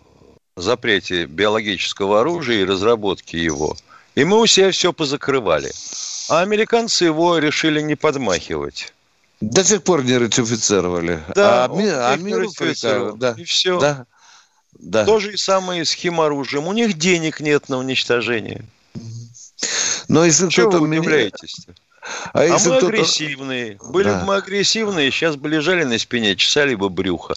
запрете 0.62 1.26
биологического 1.26 2.22
оружия 2.22 2.62
и 2.62 2.66
разработке 2.66 3.42
его. 3.42 3.76
И 4.16 4.24
мы 4.24 4.40
у 4.40 4.46
себя 4.46 4.72
все 4.72 4.94
позакрывали. 4.94 5.72
А 6.30 6.42
американцы 6.42 7.06
его 7.06 7.38
решили 7.38 7.82
не 7.82 7.96
подмахивать. 7.96 8.94
До 9.42 9.64
сих 9.64 9.84
пор 9.84 10.04
не 10.04 10.18
ратифицировали. 10.18 11.24
Да, 11.34 11.66
а, 11.66 11.68
ми, 11.70 11.88
а 11.88 12.16
мир 12.18 12.48
да. 13.16 13.36
И 13.38 13.44
все. 13.46 13.80
Да. 13.80 14.06
Да. 14.74 15.06
То 15.06 15.20
же 15.20 15.34
и 15.34 15.38
самое 15.38 15.86
с 15.86 15.94
химоружием. 15.94 16.68
У 16.68 16.74
них 16.74 16.98
денег 16.98 17.40
нет 17.40 17.70
на 17.70 17.78
уничтожение. 17.78 18.66
Но 20.08 20.26
если 20.26 20.50
Чего 20.50 20.72
вы 20.72 20.82
удивляетесь-то? 20.82 21.74
А, 22.34 22.44
а 22.44 22.58
мы 22.66 22.78
агрессивные. 22.78 23.78
Были 23.84 24.06
да. 24.06 24.20
бы 24.20 24.26
мы 24.26 24.36
агрессивные, 24.38 25.12
сейчас 25.12 25.36
бы 25.36 25.50
лежали 25.50 25.84
на 25.84 26.00
спине, 26.00 26.36
чесали 26.36 26.74
бы 26.74 26.90
брюхо. 26.90 27.36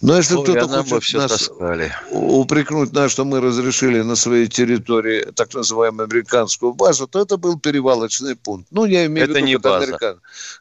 Но 0.00 0.16
если 0.16 0.34
кто-то 0.34 0.68
хочет 0.68 1.02
все 1.02 1.18
нас 1.18 1.32
таскали. 1.32 1.92
упрекнуть 2.10 2.92
нас, 2.92 3.10
что 3.10 3.24
мы 3.24 3.40
разрешили 3.40 4.00
на 4.02 4.14
своей 4.14 4.46
территории 4.46 5.22
так 5.34 5.52
называемую 5.54 6.04
американскую 6.04 6.72
базу, 6.72 7.08
то 7.08 7.20
это 7.20 7.36
был 7.36 7.58
перевалочный 7.58 8.36
пункт. 8.36 8.68
Ну, 8.70 8.84
я 8.84 9.06
имею 9.06 9.24
это 9.24 9.34
в 9.34 9.36
виду, 9.36 9.46
не 9.46 9.58
база. 9.58 9.84
Американ... 9.84 10.20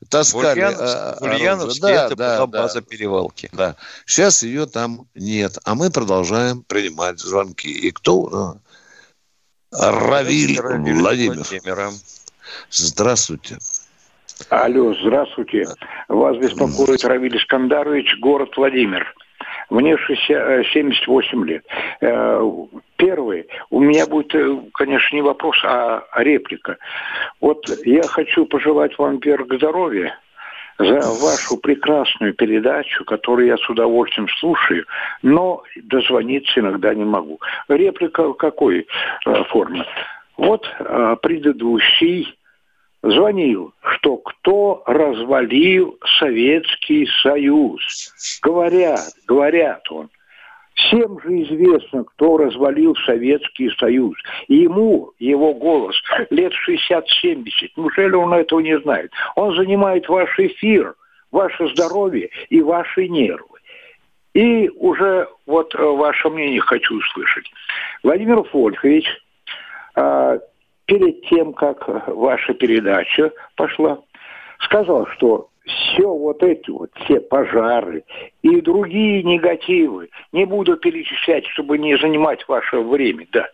Таскали 0.10 0.62
в 0.62 1.22
Ульяновске 1.22 1.82
да, 1.82 2.06
это 2.06 2.16
да, 2.16 2.38
была 2.38 2.48
да, 2.48 2.62
база 2.64 2.82
перевалки. 2.82 3.50
Да. 3.54 3.76
Сейчас 4.06 4.42
ее 4.42 4.66
там 4.66 5.06
нет. 5.14 5.60
А 5.66 5.76
мы 5.76 5.92
продолжаем 5.92 6.64
принимать 6.64 7.20
звонки. 7.20 7.70
И 7.70 7.92
кто? 7.92 8.58
Равиль, 9.72 10.60
Равиль 10.60 10.94
Владимир. 10.94 11.36
Владимира. 11.36 11.92
Здравствуйте. 12.72 13.60
Алло, 14.50 14.96
здравствуйте. 15.02 15.68
Вас 16.08 16.38
беспокоит 16.38 17.04
Равиль 17.04 17.38
Искандарович, 17.38 18.20
город 18.20 18.50
Владимир. 18.56 19.14
Мне 19.70 19.98
60, 19.98 20.68
78 20.68 21.42
э, 21.42 21.46
лет. 21.46 21.66
Э, 22.00 22.42
первый, 22.96 23.48
у 23.70 23.82
меня 23.82 24.08
будет, 24.08 24.34
э, 24.34 24.58
конечно, 24.74 25.16
не 25.16 25.22
вопрос, 25.22 25.58
а 25.64 26.04
реплика. 26.16 26.78
Вот 27.42 27.66
я 27.86 28.04
хочу 28.04 28.46
пожелать 28.46 28.98
вам, 28.98 29.16
во-первых, 29.16 29.58
здоровья, 29.58 30.18
за 30.80 31.00
вашу 31.00 31.58
прекрасную 31.58 32.34
передачу, 32.34 33.04
которую 33.04 33.48
я 33.48 33.58
с 33.58 33.70
удовольствием 33.70 34.30
слушаю, 34.40 34.86
но 35.22 35.64
дозвониться 35.76 36.60
иногда 36.60 36.94
не 36.94 37.04
могу. 37.04 37.40
Реплика 37.68 38.32
какой 38.34 38.88
форме? 39.50 39.86
Вот 40.38 40.70
предыдущий 41.24 42.38
звонил, 43.04 43.74
что 43.82 44.18
кто 44.18 44.84
развалил 44.86 45.98
Советский 46.20 47.08
Союз. 47.22 48.40
Говорят, 48.42 49.00
говорят 49.28 49.90
он. 49.92 50.10
Всем 50.74 51.20
же 51.22 51.42
известно, 51.42 52.04
кто 52.04 52.38
развалил 52.38 52.96
Советский 53.06 53.72
Союз. 53.80 54.16
И 54.48 54.58
ему, 54.58 55.12
его 55.18 55.54
голос, 55.54 55.96
лет 56.30 56.54
60-70. 56.68 57.04
Неужели 57.76 58.14
он 58.14 58.34
этого 58.34 58.60
не 58.60 58.80
знает? 58.80 59.12
Он 59.36 59.56
занимает 59.56 60.08
ваш 60.08 60.38
эфир, 60.38 60.94
ваше 61.32 61.68
здоровье 61.70 62.30
и 62.50 62.62
ваши 62.62 63.08
нервы. 63.08 63.58
И 64.34 64.70
уже 64.70 65.28
вот 65.48 65.74
э, 65.74 65.82
ваше 65.82 66.30
мнение 66.30 66.62
хочу 66.62 67.00
услышать. 67.00 67.46
Владимир 68.04 68.44
Фольхович 68.44 69.08
а, 69.96 70.38
перед 70.88 71.22
тем, 71.28 71.54
как 71.54 71.88
ваша 72.08 72.54
передача 72.54 73.32
пошла, 73.56 74.00
сказал, 74.60 75.06
что 75.08 75.50
все 75.66 76.08
вот 76.08 76.42
эти 76.42 76.70
вот, 76.70 76.90
все 77.04 77.20
пожары 77.20 78.04
и 78.42 78.62
другие 78.62 79.22
негативы, 79.22 80.10
не 80.32 80.46
буду 80.46 80.78
перечислять, 80.78 81.46
чтобы 81.48 81.78
не 81.78 81.98
занимать 81.98 82.48
ваше 82.48 82.80
время, 82.80 83.28
да, 83.32 83.48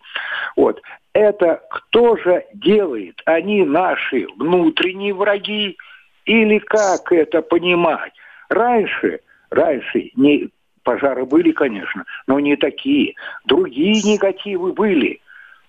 вот, 0.56 0.80
это 1.12 1.62
кто 1.70 2.16
же 2.16 2.44
делает? 2.54 3.20
Они 3.24 3.64
наши 3.64 4.26
внутренние 4.36 5.12
враги 5.12 5.76
или 6.24 6.58
как 6.58 7.12
это 7.12 7.42
понимать? 7.42 8.12
Раньше, 8.48 9.20
раньше 9.50 10.10
не, 10.16 10.50
пожары 10.84 11.24
были, 11.24 11.50
конечно, 11.50 12.04
но 12.26 12.38
не 12.38 12.56
такие. 12.56 13.14
Другие 13.44 14.02
негативы 14.02 14.72
были 14.72 15.20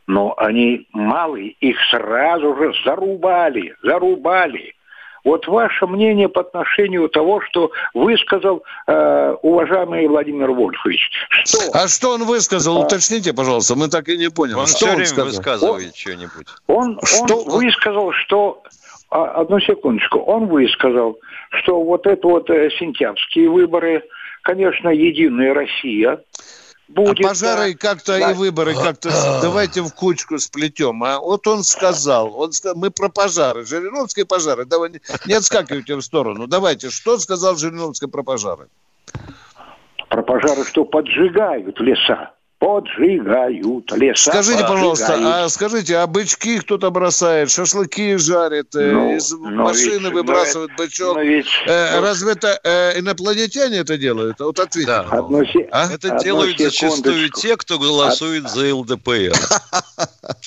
но 0.08 0.34
они 0.38 0.88
малые, 0.92 1.52
их 1.60 1.78
сразу 1.90 2.56
же 2.56 2.74
зарубали, 2.84 3.76
зарубали. 3.82 4.74
Вот 5.24 5.48
ваше 5.48 5.88
мнение 5.88 6.30
по 6.30 6.42
отношению 6.42 7.10
того, 7.10 7.42
что 7.42 7.72
высказал 7.96 8.64
э, 8.86 9.36
уважаемый 9.42 10.08
Владимир 10.08 10.52
Вольфович. 10.52 11.10
Что? 11.46 11.58
А 11.74 11.88
что 11.88 12.14
он 12.14 12.26
высказал? 12.26 12.78
А... 12.78 12.86
Уточните, 12.86 13.34
пожалуйста, 13.34 13.76
мы 13.76 13.88
так 13.88 14.08
и 14.08 14.18
не 14.18 14.30
поняли. 14.30 14.56
Он 14.56 14.68
что 14.68 14.78
все 14.78 14.86
он 14.86 14.92
время 14.92 15.08
сказал? 15.08 15.26
высказывает 15.26 15.96
что-нибудь. 15.96 16.48
Он, 16.68 17.00
что? 17.04 17.38
он 17.38 17.50
высказал, 17.50 18.12
что... 18.12 18.64
А, 19.10 19.42
одну 19.42 19.60
секундочку. 19.60 20.20
Он 20.20 20.46
высказал, 20.46 21.18
что 21.50 21.82
вот 21.82 22.06
это 22.06 22.28
вот 22.28 22.50
э, 22.52 22.70
сентябрьские 22.78 23.50
выборы, 23.50 24.04
конечно, 24.44 24.90
Единая 24.90 25.56
Россия, 25.56 26.20
будет. 26.88 27.26
А 27.26 27.30
пожары 27.30 27.74
да, 27.74 27.78
как-то 27.78 28.20
да. 28.20 28.32
и 28.32 28.34
выборы 28.34 28.74
как-то 28.74 29.10
давайте 29.42 29.82
в 29.82 29.94
кучку 29.94 30.38
сплетем. 30.40 31.04
А 31.04 31.20
вот 31.20 31.48
он 31.48 31.64
сказал, 31.64 32.40
он 32.40 32.52
сказал, 32.52 32.78
мы 32.78 32.92
про 32.92 33.10
пожары, 33.10 33.66
Жириновские 33.66 34.26
пожары, 34.26 34.66
давай 34.66 34.92
не, 34.92 35.02
не 35.26 35.34
отскакивайте 35.34 35.96
в 35.96 36.02
сторону. 36.02 36.48
Давайте, 36.48 36.90
что 36.90 37.18
сказал 37.18 37.56
Жириновский 37.56 38.08
про 38.08 38.24
пожары? 38.24 38.68
Про 40.10 40.22
пожары, 40.22 40.64
что 40.64 40.86
поджигают 40.86 41.80
леса 41.80 42.35
поджигают 42.66 43.92
леса. 43.92 44.32
Скажите, 44.32 44.64
пожалуйста, 44.64 45.44
а 45.44 45.50
скажите, 45.50 45.98
а 45.98 46.08
бычки 46.08 46.58
кто-то 46.60 46.90
бросает, 46.90 47.52
шашлыки 47.52 48.16
жарят, 48.16 48.76
э, 48.76 48.92
ну, 48.92 49.16
из 49.16 49.32
машины 49.34 50.06
ведь, 50.06 50.14
выбрасывают 50.14 50.72
но 50.72 50.84
бычок. 50.84 51.16
Но 51.16 51.22
ведь, 51.22 51.46
э, 51.68 52.00
разве 52.00 52.32
это 52.32 52.60
э, 52.64 53.00
инопланетяне 53.00 53.78
это 53.78 54.00
делают? 54.00 54.40
Вот 54.40 54.60
ответьте. 54.60 54.88
Да. 54.88 55.02
Одну, 55.02 55.44
а? 55.72 55.94
Это 55.94 56.08
одну 56.08 56.24
делают 56.24 56.58
зачастую 56.58 57.30
те, 57.30 57.56
кто 57.56 57.78
голосует 57.78 58.50
за 58.50 58.74
ЛДПР. 58.74 59.34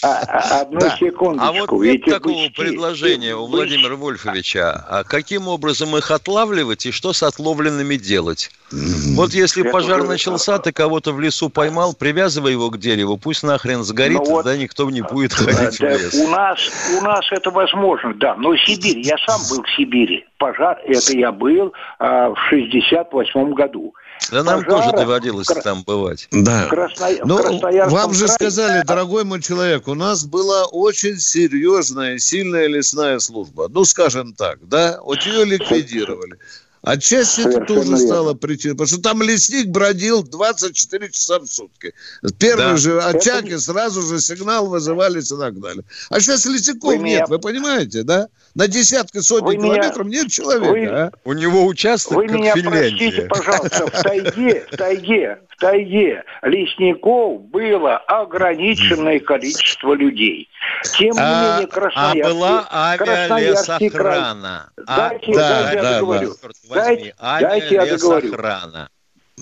А, 0.02 0.22
а, 0.26 0.60
одну 0.62 0.80
секундочку. 0.98 1.46
А 1.46 1.52
вот 1.52 1.72
нет 1.82 2.04
такого 2.04 2.48
предложения 2.50 3.34
у 3.34 3.46
Владимира 3.46 3.96
Вольфовича. 3.96 4.84
А 4.88 5.04
каким 5.04 5.48
образом 5.48 5.96
их 5.96 6.10
отлавливать 6.10 6.86
и 6.86 6.90
что 6.90 7.12
с 7.12 7.22
отловленными 7.22 7.96
делать? 7.96 8.50
Вот 8.70 9.32
если 9.32 9.62
пожар 9.62 10.04
начался, 10.04 10.58
ты 10.58 10.72
кого-то 10.72 11.12
в 11.12 11.20
лесу 11.20 11.48
поймал, 11.48 11.94
привязывай 12.08 12.52
его 12.52 12.70
к 12.70 12.78
дереву, 12.78 13.18
пусть 13.18 13.42
нахрен 13.42 13.82
сгорит, 13.82 14.18
ну, 14.18 14.24
вот, 14.24 14.44
тогда 14.44 14.56
никто 14.56 14.88
не 14.90 15.02
будет 15.02 15.34
ходить 15.34 15.78
да, 15.78 15.88
в 15.88 16.00
лес. 16.00 16.14
У 16.14 16.28
нас, 16.28 16.58
у 16.98 17.04
нас 17.04 17.20
это 17.30 17.50
возможно, 17.50 18.14
да. 18.14 18.34
Но 18.36 18.56
Сибирь, 18.56 19.00
я 19.00 19.16
сам 19.26 19.40
был 19.50 19.62
в 19.62 19.70
Сибири. 19.76 20.24
Пожар, 20.38 20.78
это 20.86 21.12
я 21.12 21.32
был 21.32 21.74
а, 21.98 22.30
в 22.30 22.38
68 22.48 23.52
году. 23.52 23.92
Да 24.32 24.42
нам 24.42 24.64
Пожара, 24.64 24.84
тоже 24.84 24.96
доводилось 24.96 25.48
Кра... 25.48 25.60
там 25.60 25.82
бывать. 25.82 26.28
Да. 26.30 26.66
Красно... 26.68 27.08
Ну, 27.24 27.36
вам 27.90 28.14
же 28.14 28.24
крае... 28.24 28.34
сказали, 28.34 28.82
дорогой 28.86 29.24
мой 29.24 29.42
человек, 29.42 29.86
у 29.86 29.94
нас 29.94 30.24
была 30.24 30.64
очень 30.64 31.18
серьезная, 31.18 32.18
сильная 32.18 32.68
лесная 32.68 33.18
служба. 33.18 33.68
Ну, 33.68 33.84
скажем 33.84 34.32
так, 34.32 34.66
да? 34.66 34.98
Вот 35.02 35.22
ее 35.22 35.44
ликвидировали. 35.44 36.38
Отчасти 36.82 37.40
это 37.40 37.64
тоже 37.64 37.96
стало 37.98 38.34
причиной, 38.34 38.74
потому 38.74 38.88
что 38.88 39.02
там 39.02 39.22
лесник 39.22 39.68
бродил 39.68 40.22
24 40.22 41.10
часа 41.10 41.40
в 41.40 41.46
сутки. 41.46 41.94
Первый 42.38 42.72
да. 42.72 42.76
же 42.76 43.00
очаг 43.00 43.46
это... 43.46 43.60
сразу 43.60 44.02
же 44.02 44.20
сигнал 44.20 44.68
вызывались 44.68 45.32
и 45.32 45.36
так 45.36 45.58
далее. 45.60 45.84
А 46.10 46.20
сейчас 46.20 46.46
лесников 46.46 46.90
вы 46.90 46.98
нет, 46.98 47.04
меня... 47.04 47.26
вы 47.26 47.38
понимаете, 47.38 48.04
да? 48.04 48.28
На 48.54 48.68
десятки, 48.68 49.18
сотни 49.18 49.56
вы 49.56 49.56
километров 49.56 50.06
меня... 50.06 50.22
нет 50.22 50.32
человека. 50.32 50.70
Вы... 50.70 50.86
А? 50.86 51.10
У 51.24 51.32
него 51.32 51.66
участок, 51.66 52.16
Вы 52.16 52.26
как 52.26 52.36
меня 52.36 52.54
Финляндия. 52.54 52.88
простите, 52.88 53.22
пожалуйста, 53.28 53.86
в 53.86 54.02
тайге, 54.02 54.66
в 54.70 54.76
тайге, 54.76 55.38
в 55.48 55.56
тайге 55.60 56.24
лесников 56.42 57.42
было 57.50 57.98
ограниченное 57.98 59.20
количество 59.20 59.94
людей. 59.94 60.48
Тем 60.96 61.14
не 61.14 61.20
а, 61.20 61.56
менее, 61.56 61.68
Красноярский... 61.68 62.22
А 62.22 62.34
была 62.34 62.68
авиалесохрана. 62.70 64.70
А, 64.86 65.10
дайте, 65.10 65.34
да, 65.34 65.72
да. 65.74 66.00
Да. 66.00 66.28
Дайте, 66.68 67.14
дайте 67.18 67.74
я 67.74 67.86
договорю. 67.86 68.32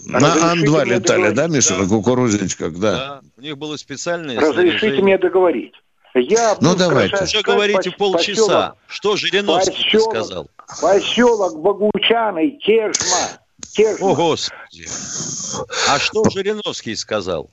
На 0.04 0.52
Ан-2 0.52 0.84
летали, 0.84 1.30
да, 1.30 1.46
Миша, 1.46 1.74
да. 1.74 1.82
на 1.82 1.88
кукурузничках, 1.88 2.74
да. 2.74 2.92
да. 2.92 3.20
У 3.36 3.40
них 3.40 3.56
было 3.56 3.76
специальное 3.76 4.38
Разрешите 4.38 5.02
мне 5.02 5.18
договорить. 5.18 5.72
Я 6.14 6.56
ну, 6.60 6.74
давайте. 6.74 7.16
Вы 7.34 7.42
говорите 7.42 7.90
полчаса. 7.90 8.30
Поселок, 8.32 8.76
Что 8.88 9.16
Жириновский 9.16 9.84
поселок, 9.84 10.10
сказал? 10.10 10.50
Поселок 10.80 11.60
Богучаны, 11.60 12.50
Кежма. 12.62 13.40
Кежма. 13.74 14.10
О, 14.10 14.14
Господи. 14.14 14.86
А 15.88 15.98
что 15.98 16.24
Жириновский 16.30 16.96
сказал? 16.96 17.50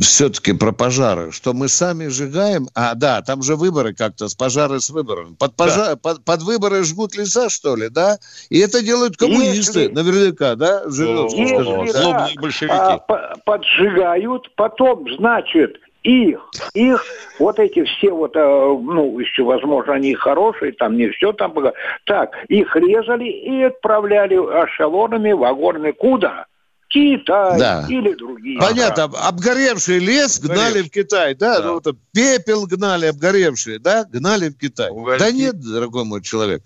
Все-таки 0.00 0.52
про 0.52 0.72
пожары, 0.72 1.32
что 1.32 1.52
мы 1.52 1.68
сами 1.68 2.08
сжигаем. 2.08 2.68
А, 2.74 2.94
да, 2.94 3.22
там 3.22 3.42
же 3.42 3.56
выборы 3.56 3.94
как-то, 3.94 4.28
с 4.28 4.34
пожары 4.34 4.80
с 4.80 4.90
выборами. 4.90 5.34
Под, 5.38 5.54
пожар, 5.54 5.90
да. 5.90 5.96
под, 5.96 6.24
под 6.24 6.42
выборы 6.42 6.82
жгут 6.84 7.14
леса, 7.16 7.48
что 7.50 7.76
ли, 7.76 7.88
да? 7.88 8.18
И 8.48 8.58
это 8.58 8.82
делают 8.82 9.16
коммунисты, 9.16 9.80
Если... 9.80 9.92
наверняка, 9.92 10.54
да? 10.54 10.88
Жириновский 10.88 11.40
Если 11.40 11.54
сказал. 11.54 12.28
большевики. 12.40 12.74
А, 12.74 12.98
поджигают, 13.44 14.54
потом, 14.56 15.04
значит, 15.16 15.76
их, 16.02 16.40
их, 16.72 17.04
вот 17.38 17.58
эти 17.58 17.84
все 17.84 18.10
вот, 18.10 18.34
э, 18.34 18.40
ну, 18.40 19.18
еще, 19.18 19.42
возможно, 19.42 19.94
они 19.94 20.14
хорошие, 20.14 20.72
там 20.72 20.96
не 20.96 21.10
все 21.10 21.32
там 21.32 21.52
было. 21.52 21.74
Так, 22.06 22.30
их 22.48 22.74
резали 22.74 23.28
и 23.28 23.62
отправляли 23.64 24.36
эшелонами, 24.36 25.32
вагонами 25.32 25.90
куда? 25.90 26.46
Китай 26.90 27.58
да. 27.58 27.86
или 27.88 28.14
другие. 28.14 28.58
Понятно, 28.58 29.04
ага. 29.04 29.28
обгоревший 29.28 30.00
лес 30.00 30.40
гнали 30.40 30.82
в 30.82 30.90
Китай, 30.90 31.36
да, 31.36 31.58
да. 31.58 31.64
Ну, 31.64 31.74
вот, 31.74 31.96
пепел 32.12 32.66
гнали 32.66 33.06
обгоревший, 33.06 33.78
да, 33.78 34.04
гнали 34.04 34.48
в 34.48 34.58
Китай. 34.58 34.90
Угольки. 34.90 35.20
Да 35.20 35.30
нет, 35.30 35.60
дорогой 35.60 36.04
мой 36.04 36.20
человек, 36.20 36.64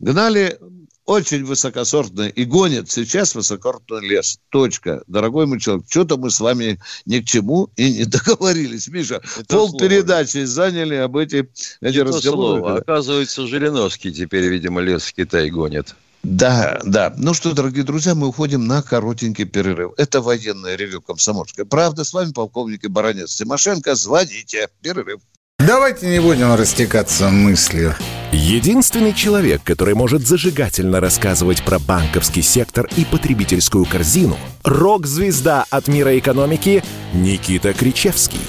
гнали 0.00 0.58
очень 1.04 1.44
высокосортный 1.44 2.30
и 2.30 2.44
гонят 2.44 2.90
сейчас 2.90 3.36
высокосортный 3.36 4.00
лес. 4.00 4.40
Точка. 4.50 5.04
Дорогой 5.06 5.46
мой 5.46 5.60
человек, 5.60 5.84
что-то 5.88 6.16
мы 6.16 6.30
с 6.30 6.40
вами 6.40 6.80
ни 7.06 7.20
к 7.20 7.24
чему 7.24 7.70
и 7.76 7.92
не 7.92 8.04
договорились. 8.06 8.88
Миша, 8.88 9.20
Это 9.38 9.56
пол 9.56 9.68
слово. 9.68 9.80
передачи 9.80 10.44
заняли 10.44 10.96
об 10.96 11.16
эти, 11.16 11.48
эти 11.80 11.98
разговоры. 11.98 12.60
Слово. 12.60 12.76
Оказывается, 12.78 13.46
Жириновский 13.46 14.12
теперь, 14.12 14.46
видимо, 14.46 14.80
лес 14.80 15.04
в 15.04 15.14
Китай 15.14 15.50
гонит. 15.50 15.94
Да, 16.22 16.80
да. 16.84 17.12
Ну 17.16 17.34
что, 17.34 17.52
дорогие 17.52 17.84
друзья, 17.84 18.14
мы 18.14 18.28
уходим 18.28 18.66
на 18.66 18.82
коротенький 18.82 19.44
перерыв. 19.44 19.92
Это 19.96 20.20
военное 20.20 20.76
ревю 20.76 21.00
Комсомольская. 21.00 21.66
Правда, 21.66 22.04
с 22.04 22.12
вами 22.12 22.32
полковник 22.32 22.84
и 22.84 22.88
баронец 22.88 23.34
Тимошенко. 23.34 23.94
Звоните. 23.94 24.68
Перерыв. 24.82 25.20
Давайте 25.58 26.08
не 26.08 26.20
будем 26.20 26.54
растекаться 26.54 27.28
мыслью. 27.28 27.94
Единственный 28.32 29.12
человек, 29.12 29.62
который 29.62 29.94
может 29.94 30.26
зажигательно 30.26 31.00
рассказывать 31.00 31.64
про 31.64 31.78
банковский 31.78 32.42
сектор 32.42 32.88
и 32.96 33.04
потребительскую 33.04 33.84
корзину– 33.84 34.36
рок-звезда 34.64 35.64
от 35.70 35.86
мира 35.86 36.18
экономики 36.18 36.82
Никита 37.12 37.74
Кричевский. 37.74 38.40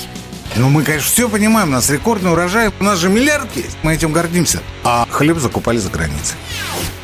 Ну, 0.55 0.69
мы, 0.69 0.83
конечно, 0.83 1.07
все 1.07 1.29
понимаем, 1.29 1.69
у 1.69 1.71
нас 1.73 1.89
рекордный 1.89 2.31
урожай, 2.31 2.71
у 2.79 2.83
нас 2.83 2.97
же 2.97 3.09
миллиард 3.09 3.55
есть, 3.55 3.77
мы 3.83 3.93
этим 3.93 4.11
гордимся. 4.11 4.61
А 4.83 5.05
хлеб 5.09 5.37
закупали 5.37 5.77
за 5.77 5.89
границей. 5.89 6.37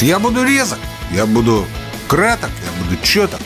Я 0.00 0.20
буду 0.20 0.44
резок, 0.44 0.78
я 1.12 1.26
буду 1.26 1.66
краток, 2.06 2.50
я 2.64 2.84
буду 2.84 3.02
четок. 3.02 3.40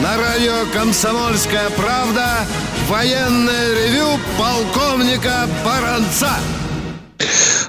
На 0.00 0.16
радио 0.16 0.64
«Комсомольская 0.72 1.68
правда» 1.70 2.46
военное 2.88 3.74
ревю 3.74 4.18
полковника 4.38 5.46
Баранца. 5.62 6.38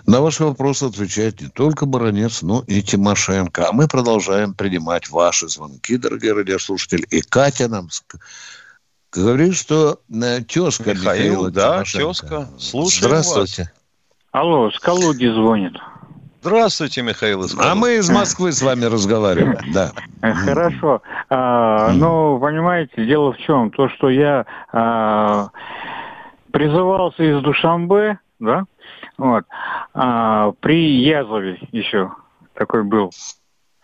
На 0.08 0.22
ваши 0.22 0.46
вопросы 0.46 0.86
отвечает 0.86 1.42
не 1.42 1.50
только 1.50 1.86
Баранец, 1.86 2.42
но 2.42 2.64
и 2.66 2.82
Тимошенко. 2.82 3.68
А 3.68 3.74
мы 3.74 3.90
продолжаем 3.90 4.54
принимать 4.54 5.10
ваши 5.10 5.50
звонки, 5.50 5.98
дорогие 5.98 6.32
радиослушатели. 6.32 7.06
И 7.10 7.20
Катя 7.20 7.68
нам 7.68 7.90
говорит, 9.12 9.58
что 9.58 10.00
э, 10.10 10.40
тезка 10.44 10.92
Михаил, 10.92 11.48
Михаила 11.48 11.52
да, 11.52 11.84
Тимошенко. 11.84 12.08
тезка. 12.08 12.48
Слушаем 12.58 13.10
Здравствуйте. 13.10 13.62
Вас. 13.64 13.72
Алло, 14.32 14.72
с 14.72 14.80
Калуги 14.80 15.28
звонит. 15.28 15.74
Здравствуйте, 16.42 17.02
Михаил 17.02 17.44
из 17.44 17.54
А 17.60 17.76
мы 17.76 17.96
из 17.96 18.10
Москвы 18.10 18.54
с 18.54 18.62
вами 18.62 18.86
разговариваем, 18.86 19.74
да. 19.74 19.92
Э, 20.22 20.32
хорошо. 20.32 21.02
А, 21.30 21.92
ну, 21.92 22.40
понимаете, 22.40 23.06
дело 23.06 23.34
в 23.34 23.38
чем? 23.40 23.72
То, 23.72 23.90
что 23.90 24.10
я 24.10 24.46
а, 24.72 25.50
призывался 26.54 27.24
из 27.24 27.44
Душамбе, 27.44 28.20
да, 28.40 28.64
вот. 29.18 29.46
А, 29.94 30.52
при 30.60 31.02
Язове 31.02 31.60
еще 31.72 32.12
такой 32.54 32.84
был 32.84 33.12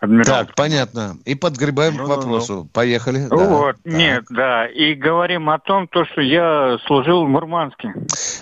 адмирал. 0.04 0.44
Так, 0.46 0.54
понятно. 0.54 1.16
И 1.24 1.34
подгребаем 1.34 1.96
ну, 1.96 2.04
к 2.04 2.08
вопросу. 2.08 2.52
Ну, 2.52 2.60
ну. 2.60 2.68
Поехали. 2.72 3.26
Вот, 3.30 3.76
да. 3.84 3.90
нет, 3.90 4.24
да. 4.30 4.66
И 4.66 4.94
говорим 4.94 5.50
о 5.50 5.58
том, 5.58 5.88
то, 5.88 6.04
что 6.04 6.20
я 6.20 6.78
служил 6.86 7.24
в 7.24 7.28
Мурманске. 7.28 7.94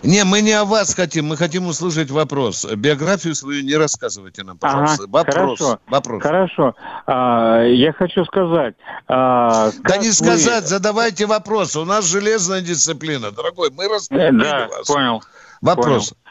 Не, 0.02 0.24
мы 0.24 0.40
не 0.40 0.52
о 0.52 0.64
вас 0.64 0.94
хотим, 0.94 1.26
мы 1.26 1.36
хотим 1.36 1.66
услышать 1.66 2.10
вопрос. 2.10 2.66
Биографию 2.76 3.34
свою 3.34 3.62
не 3.62 3.74
рассказывайте 3.74 4.42
нам, 4.42 4.58
пожалуйста. 4.58 5.04
Ага, 5.04 5.12
вопрос. 5.12 5.58
Хорошо. 5.58 5.80
Вопрос. 5.86 6.22
Хорошо. 6.22 6.74
А, 7.06 7.62
я 7.64 7.92
хочу 7.92 8.24
сказать. 8.24 8.74
А, 9.08 9.70
да 9.82 9.96
не 9.96 10.08
вы... 10.08 10.12
сказать, 10.12 10.66
задавайте 10.66 11.26
вопрос. 11.26 11.76
У 11.76 11.84
нас 11.84 12.04
железная 12.04 12.60
дисциплина, 12.60 13.30
дорогой. 13.30 13.70
Мы 13.70 13.88
рассказываем 13.88 14.38
да, 14.38 14.68
вас. 14.68 14.86
Понял. 14.86 15.22
Вопрос. 15.60 16.10
Понял. 16.10 16.21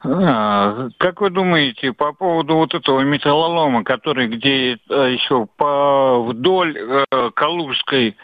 А, 0.00 0.88
как 0.98 1.20
вы 1.20 1.30
думаете 1.30 1.92
по 1.92 2.12
поводу 2.12 2.54
вот 2.54 2.72
этого 2.72 3.00
металлолома, 3.00 3.82
который 3.82 4.28
где 4.28 4.74
э, 4.74 4.76
еще 4.88 5.46
по 5.56 6.22
вдоль 6.24 6.78
э, 6.78 7.30
Калужской, 7.34 8.16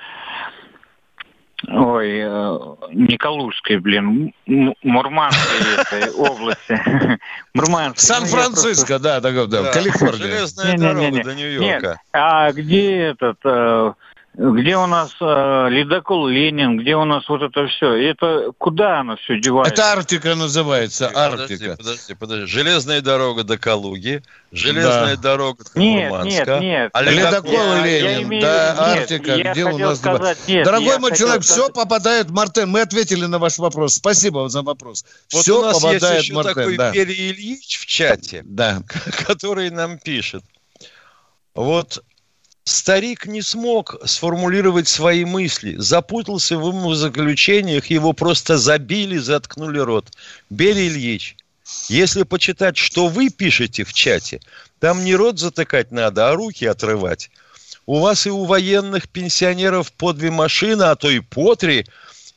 ой, 1.66 2.20
э, 2.22 2.58
не 2.92 3.16
Калужской, 3.16 3.78
блин, 3.78 4.32
Мурманской 4.46 5.74
этой 5.80 6.12
области, 6.12 6.80
Мурманской. 7.54 8.18
Сан-Франциско, 8.18 9.00
да, 9.00 9.18
да, 9.20 9.32
да, 9.46 9.72
Калифорния. 9.72 10.16
Железная 10.16 10.78
дорога 10.78 11.24
до 11.24 11.34
Нью-Йорка. 11.34 12.00
А 12.12 12.52
где 12.52 12.98
этот 12.98 13.38
где 14.36 14.76
у 14.76 14.86
нас 14.86 15.14
э, 15.20 15.68
ледокол 15.70 16.26
Ленин, 16.26 16.78
где 16.78 16.96
у 16.96 17.04
нас 17.04 17.28
вот 17.28 17.42
это 17.42 17.68
все. 17.68 17.92
это 18.10 18.50
куда 18.58 19.00
оно 19.00 19.16
все 19.16 19.38
девается? 19.38 19.72
Это 19.72 19.92
Арктика 19.92 20.34
называется, 20.34 21.08
Арктика. 21.14 21.76
Подожди, 21.76 21.76
подожди, 21.76 22.14
подожди. 22.14 22.46
Железная 22.46 23.00
дорога 23.00 23.44
до 23.44 23.58
Калуги, 23.58 24.22
железная 24.50 25.14
да. 25.14 25.22
дорога 25.22 25.62
до 25.72 25.80
нет, 25.80 26.10
Мурманска. 26.10 26.58
Нет, 26.58 26.62
нет, 26.62 26.90
а 26.92 27.02
ледокол 27.02 27.52
я, 27.52 27.84
Ленин, 27.84 28.04
я 28.04 28.22
имею... 28.22 28.42
да, 28.42 28.70
нет, 28.70 28.78
Арктика, 28.78 29.52
где 29.52 29.64
у 29.66 29.78
нас... 29.78 29.98
Сказать, 29.98 30.38
нет, 30.48 30.64
Дорогой 30.64 30.98
мой 30.98 31.16
человек, 31.16 31.44
сказать... 31.44 31.64
все 31.64 31.72
попадает 31.72 32.26
в 32.26 32.32
Мартен. 32.32 32.68
Мы 32.68 32.80
ответили 32.80 33.26
на 33.26 33.38
ваш 33.38 33.58
вопрос. 33.58 33.94
Спасибо 33.94 34.38
вам 34.38 34.48
за 34.48 34.62
вопрос. 34.62 35.04
Вот 35.32 35.42
все 35.42 35.60
у 35.60 35.64
нас 35.64 35.74
попадает 35.80 36.02
есть 36.02 36.24
еще 36.24 36.34
Мартен. 36.34 36.54
такой 36.54 36.76
да. 36.76 36.92
Ильич 36.92 37.78
в 37.78 37.86
чате, 37.86 38.42
да. 38.44 38.82
который 39.28 39.70
нам 39.70 39.98
пишет. 39.98 40.42
Вот 41.54 42.02
Старик 42.64 43.26
не 43.26 43.42
смог 43.42 43.96
сформулировать 44.06 44.88
свои 44.88 45.26
мысли, 45.26 45.76
запутался 45.76 46.56
в 46.56 46.94
заключениях, 46.94 47.86
его 47.86 48.14
просто 48.14 48.56
забили, 48.56 49.18
заткнули 49.18 49.78
рот. 49.78 50.06
Бери 50.48 50.88
Ильич, 50.88 51.36
если 51.88 52.22
почитать, 52.22 52.78
что 52.78 53.08
вы 53.08 53.28
пишете 53.28 53.84
в 53.84 53.92
чате, 53.92 54.40
там 54.80 55.04
не 55.04 55.14
рот 55.14 55.38
затыкать 55.38 55.92
надо, 55.92 56.30
а 56.30 56.34
руки 56.34 56.64
отрывать. 56.64 57.30
У 57.84 58.00
вас 58.00 58.26
и 58.26 58.30
у 58.30 58.44
военных 58.44 59.10
пенсионеров 59.10 59.92
по 59.92 60.14
две 60.14 60.30
машины, 60.30 60.84
а 60.84 60.96
то 60.96 61.10
и 61.10 61.20
по 61.20 61.56
три, 61.56 61.86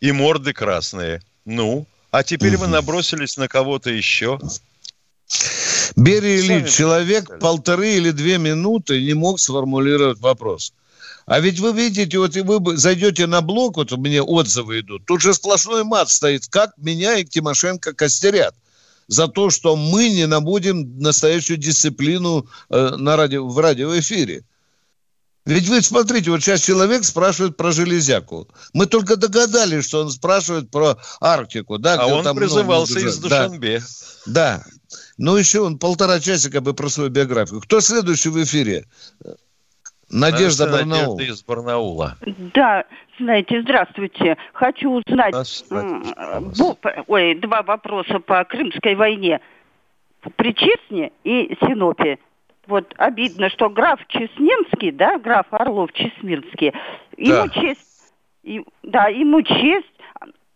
и 0.02 0.12
морды 0.12 0.52
красные. 0.52 1.22
Ну, 1.46 1.88
а 2.12 2.24
теперь 2.24 2.58
вы 2.58 2.68
набросились 2.68 3.38
на 3.38 3.48
кого-то 3.48 3.90
еще. 3.90 4.40
Берия 5.96 6.40
Ильич, 6.40 6.74
человек 6.74 7.40
полторы 7.40 7.96
или 7.96 8.12
две 8.12 8.38
минуты 8.38 9.02
не 9.02 9.14
мог 9.14 9.40
сформулировать 9.40 10.20
вопрос. 10.20 10.74
А 11.26 11.42
ведь 11.42 11.60
вы 11.60 11.74
видите, 11.74 12.18
вот 12.20 12.38
и 12.38 12.42
вы 12.42 12.78
зайдете 12.78 13.28
на 13.28 13.42
блог, 13.42 13.76
вот 13.78 13.92
у 13.92 13.98
меня 13.98 14.24
отзывы 14.24 14.80
идут, 14.80 15.06
тут 15.06 15.22
же 15.22 15.34
сплошной 15.34 15.84
мат 15.84 16.10
стоит, 16.10 16.48
как 16.48 16.72
меня 16.78 17.18
и 17.18 17.26
Тимошенко 17.26 17.94
костерят. 17.94 18.56
за 19.10 19.28
то, 19.28 19.50
что 19.50 19.76
мы 19.76 20.10
не 20.10 20.26
набудем 20.26 21.00
настоящую 21.00 21.58
дисциплину 21.58 22.48
э, 22.70 22.96
на 22.98 23.16
радио, 23.16 23.48
в 23.48 23.58
радиоэфире. 23.58 24.44
Ведь 25.46 25.70
вы 25.70 25.82
смотрите, 25.82 26.30
вот 26.30 26.42
сейчас 26.42 26.62
человек 26.62 27.06
спрашивает 27.06 27.56
про 27.56 27.72
железяку. 27.72 28.50
Мы 28.74 28.86
только 28.86 29.16
догадались, 29.16 29.86
что 29.86 30.02
он 30.02 30.12
спрашивает 30.12 30.70
про 30.70 30.98
Арктику. 31.22 31.78
Да, 31.78 31.96
а 32.02 32.08
он 32.08 32.24
там 32.26 32.36
призывался 32.36 33.00
из 33.00 33.18
Душанбе. 33.18 33.82
Да. 34.26 34.62
да. 34.62 34.66
Ну, 35.18 35.36
еще 35.36 35.62
он 35.62 35.80
полтора 35.80 36.20
часика 36.20 36.62
бы 36.62 36.74
про 36.74 36.90
свою 36.90 37.10
биографию. 37.10 37.62
Кто 37.62 37.80
следующий 37.80 38.30
в 38.30 38.44
эфире? 38.44 38.86
Надежда 40.10 40.68
Барнаул. 40.68 41.18
Надежда 41.18 41.34
из 41.34 41.44
Барнаула. 41.44 42.18
Да, 42.54 42.86
знаете, 43.20 43.62
здравствуйте. 43.62 44.38
Хочу 44.54 44.90
узнать, 44.90 45.36
Боб, 46.58 46.86
ой, 47.08 47.36
два 47.36 47.62
вопроса 47.64 48.20
по 48.20 48.44
Крымской 48.46 48.96
войне. 48.96 49.42
При 50.36 50.54
Честне 50.54 51.12
и 51.24 51.58
Синопе 51.62 52.20
вот 52.68 52.94
обидно, 52.98 53.50
что 53.50 53.70
граф 53.70 54.00
Чесменский, 54.08 54.92
да, 54.92 55.18
граф 55.18 55.48
Орлов 55.52 55.92
Чесмирский, 55.94 56.74
ему 57.18 57.48
да. 57.48 57.50
честь, 57.50 58.14
и, 58.44 58.62
да, 58.84 59.08
ему 59.08 59.42
честь, 59.42 59.88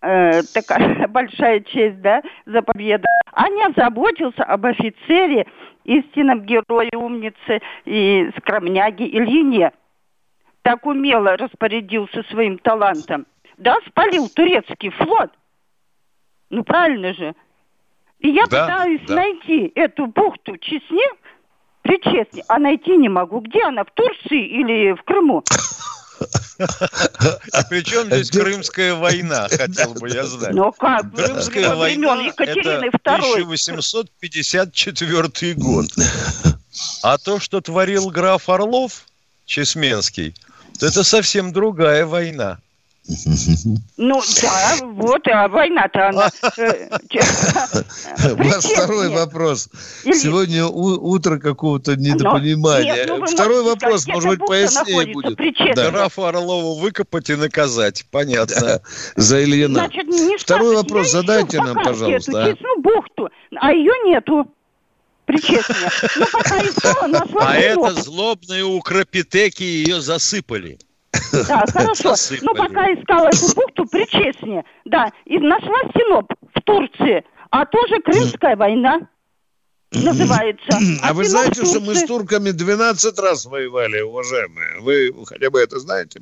э, 0.02 0.41
такая 0.54 1.08
большая 1.10 1.62
честь, 1.62 2.02
да, 2.02 2.22
за 2.45 2.62
победу, 2.62 3.08
а 3.32 3.49
не 3.49 3.72
заботился 3.76 4.43
об 4.43 4.66
офицере, 4.66 5.47
истинном 5.84 6.41
герое 6.41 6.91
умницы 6.95 7.62
и 7.86 8.30
скромняги 8.38 9.04
Ильине. 9.04 9.72
Так 10.62 10.86
умело 10.86 11.38
распорядился 11.38 12.24
своим 12.30 12.60
талантом. 12.60 13.26
Да, 13.58 13.78
спалил 13.88 14.30
турецкий 14.30 14.89
флот. 14.89 15.32
Ну, 16.49 16.64
правильно 16.64 17.14
же. 17.14 17.34
И 18.20 18.30
я 18.30 18.45
да, 18.45 18.66
пытаюсь 18.66 19.02
да. 19.08 19.16
найти 19.16 19.72
эту 19.74 20.06
бухту 20.06 20.58
Чесне, 20.58 21.08
Причестни, 21.82 22.43
а 22.47 22.60
найти 22.60 22.95
не 22.95 23.10
могу. 23.10 23.39
Где 23.39 23.64
она, 23.64 23.84
в 23.84 23.91
Турции 23.91 24.45
или 24.45 24.93
в 24.93 25.04
Крыму? 25.04 25.43
А 27.53 27.63
при 27.63 27.84
чем 27.84 28.07
здесь 28.07 28.30
Крымская 28.30 28.93
война, 28.95 29.47
хотел 29.49 29.93
бы 29.93 30.09
я 30.09 30.26
знать. 30.26 30.53
Ну 30.53 30.72
как? 30.72 31.13
Крымская 31.13 31.76
война– 31.76 32.17
это 32.38 32.53
1854 32.53 35.53
год. 35.55 35.88
А 37.03 37.17
то, 37.17 37.39
что 37.39 37.61
творил 37.61 38.09
граф 38.09 38.49
Орлов, 38.49 39.05
Чесменский, 39.45 40.36
это 40.80 41.03
совсем 41.03 41.53
другая 41.53 42.05
война. 42.05 42.59
Ну 43.97 44.22
да, 44.41 44.78
вот, 44.84 45.28
а 45.28 45.47
война-то 45.47 46.10
она... 46.10 46.30
Э, 46.58 46.97
У 48.34 48.43
вас 48.43 48.66
второй 48.66 49.10
вопрос. 49.10 49.70
Сегодня 50.04 50.66
утро 50.66 51.39
какого-то 51.39 51.95
недопонимания. 51.95 53.06
Ну, 53.08 53.26
второй 53.26 53.64
вопрос, 53.64 54.08
может 54.08 54.30
быть, 54.30 54.39
пояснее 54.47 55.14
будет. 55.14 55.38
Графа 55.76 56.30
Орлова 56.30 56.80
выкопать 56.80 57.30
и 57.32 57.36
наказать. 57.36 58.06
Понятно. 58.12 58.82
За 59.16 59.43
Ильина. 59.43 59.89
Второй 60.39 60.76
вопрос 60.76 61.12
задайте 61.12 61.58
нам, 61.58 61.76
пожалуйста. 61.84 62.56
Ну, 62.60 62.82
бухту, 62.82 63.30
а 63.60 63.74
ее 63.74 63.93
нету 64.06 64.47
причестная. 65.26 65.91
Ну, 66.18 66.26
пока 66.32 66.62
искала, 66.62 67.08
нашла 67.08 67.47
А 67.47 67.56
это 67.56 67.93
злобные 67.93 68.64
укропитеки 68.64 69.64
ее 69.64 70.02
засыпали. 70.02 70.80
Да, 71.32 71.65
хорошо. 71.71 72.13
Ну, 72.41 72.55
пока 72.55 72.93
искала 72.93 73.27
эту 73.27 73.53
бухту, 73.55 73.86
причестнее. 73.86 74.63
Да, 74.86 75.11
и 75.25 75.38
нашла 75.39 75.79
Синоп 75.93 76.32
в 76.53 76.61
Турции, 76.61 77.23
а 77.49 77.65
тоже 77.65 77.99
Крымская 78.01 78.55
война 78.55 79.07
называется. 79.91 80.71
А, 81.03 81.09
а 81.09 81.13
вы 81.13 81.25
знаете, 81.25 81.65
что 81.65 81.79
мы 81.79 81.95
с 81.95 82.03
турками 82.03 82.51
12 82.51 83.19
раз 83.19 83.45
воевали, 83.45 84.01
уважаемые? 84.01 84.79
Вы 84.82 85.13
хотя 85.25 85.49
бы 85.49 85.59
это 85.59 85.79
знаете? 85.79 86.21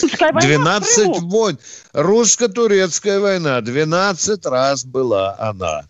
12 0.00 1.20
войн. 1.22 1.58
Русско-турецкая 1.92 3.20
война. 3.20 3.60
12 3.60 4.46
раз 4.46 4.84
была 4.84 5.36
она. 5.38 5.82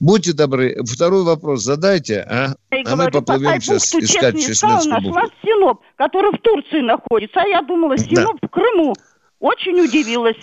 Будьте 0.00 0.32
добры, 0.32 0.76
второй 0.84 1.22
вопрос 1.22 1.62
задайте, 1.62 2.26
а? 2.28 2.54
а 2.70 2.82
говорю, 2.82 2.96
мы 2.96 3.10
поплывем 3.10 3.60
сейчас 3.60 3.94
искать 3.94 4.34
Чеснецкую 4.34 5.00
бухту. 5.02 5.20
Нашла 5.20 5.22
Синоп, 5.42 5.80
который 5.96 6.32
в 6.32 6.40
Турции 6.42 6.80
находится, 6.80 7.40
а 7.40 7.46
я 7.46 7.62
думала, 7.62 7.96
Синоп 7.96 8.38
да. 8.40 8.48
в 8.48 8.50
Крыму. 8.50 8.94
Очень 9.38 9.80
удивилась. 9.80 10.36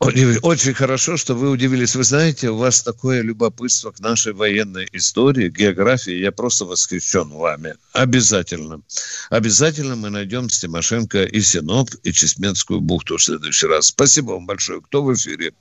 Очень 0.00 0.74
хорошо, 0.74 1.16
что 1.16 1.34
вы 1.34 1.50
удивились. 1.50 1.96
Вы 1.96 2.04
знаете, 2.04 2.50
у 2.50 2.56
вас 2.56 2.82
такое 2.82 3.20
любопытство 3.20 3.90
к 3.90 3.98
нашей 3.98 4.32
военной 4.32 4.88
истории, 4.92 5.48
географии. 5.48 6.12
Я 6.12 6.30
просто 6.30 6.64
восхищен 6.64 7.28
вами. 7.30 7.74
Обязательно. 7.94 8.80
Обязательно 9.28 9.96
мы 9.96 10.10
найдем 10.10 10.48
с 10.48 10.60
Тимошенко 10.60 11.24
и 11.24 11.40
Синоп, 11.40 11.90
и 12.04 12.12
Чесменскую 12.12 12.80
бухту 12.80 13.16
в 13.16 13.22
следующий 13.22 13.66
раз. 13.66 13.86
Спасибо 13.86 14.32
вам 14.32 14.46
большое. 14.46 14.80
Кто 14.80 15.02
в 15.02 15.12
эфире? 15.14 15.52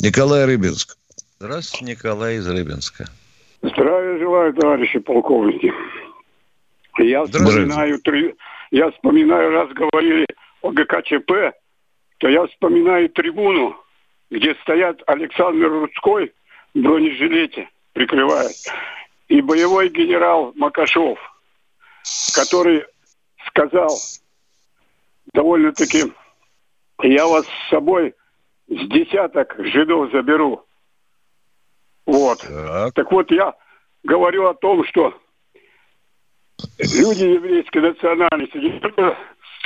Николай 0.00 0.46
Рыбинск. 0.46 0.96
Здравствуйте, 1.38 1.84
Николай 1.92 2.36
из 2.36 2.48
Рыбинска. 2.48 3.06
Здравия 3.62 4.18
желаю, 4.18 4.54
товарищи 4.54 4.98
полковники. 4.98 5.70
Я 6.98 7.24
вспоминаю, 7.26 8.00
я 8.70 8.90
вспоминаю, 8.90 9.50
раз 9.50 9.68
говорили 9.74 10.26
о 10.62 10.70
ГКЧП, 10.70 11.54
то 12.18 12.28
я 12.28 12.46
вспоминаю 12.46 13.08
трибуну, 13.10 13.76
где 14.30 14.54
стоят 14.56 15.02
Александр 15.06 15.68
Рудской 15.68 16.32
в 16.74 16.80
бронежилете, 16.80 17.68
прикрывает, 17.92 18.56
и 19.28 19.40
боевой 19.40 19.88
генерал 19.88 20.52
Макашов, 20.56 21.18
который 22.34 22.84
сказал 23.46 23.90
довольно-таки, 25.32 26.12
я 27.02 27.26
вас 27.26 27.46
с 27.46 27.70
собой 27.70 28.14
с 28.68 28.88
десяток 28.88 29.54
жидов 29.58 30.10
заберу. 30.12 30.64
Вот. 32.06 32.40
Так. 32.40 32.94
так 32.94 33.12
вот, 33.12 33.30
я 33.30 33.54
говорю 34.02 34.46
о 34.46 34.54
том, 34.54 34.84
что 34.86 35.14
люди 36.78 37.24
еврейской 37.24 37.78
национальности 37.78 38.56
не 38.56 38.78
только 38.80 39.16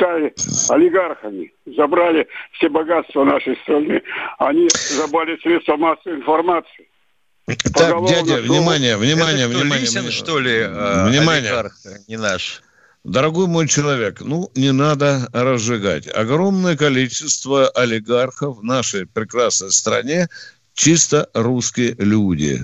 стали 0.01 0.35
олигархами, 0.71 1.53
забрали 1.67 2.27
все 2.53 2.69
богатства 2.69 3.25
нашей 3.25 3.57
страны. 3.57 4.03
Они 4.39 4.69
забрали 4.73 5.39
средства 5.43 5.77
массовой 5.77 6.17
информации. 6.17 6.89
Так, 7.75 8.07
дядя, 8.07 8.41
внимание, 8.41 8.97
внимание, 8.97 9.47
Это 9.47 9.59
внимание. 9.59 9.81
Лисин, 9.81 10.11
что 10.11 10.39
ли, 10.39 10.53
э, 10.53 11.09
внимание. 11.09 11.51
олигарх, 11.51 11.75
не 12.09 12.17
наш? 12.17 12.63
Дорогой 13.03 13.47
мой 13.47 13.67
человек, 13.67 14.21
ну, 14.21 14.51
не 14.55 14.73
надо 14.73 15.27
разжигать. 15.33 16.07
Огромное 16.07 16.77
количество 16.77 17.69
олигархов 17.69 18.59
в 18.59 18.63
нашей 18.63 19.07
прекрасной 19.07 19.73
стране 19.73 20.29
чисто 20.75 21.29
русские 21.35 21.95
люди. 21.99 22.61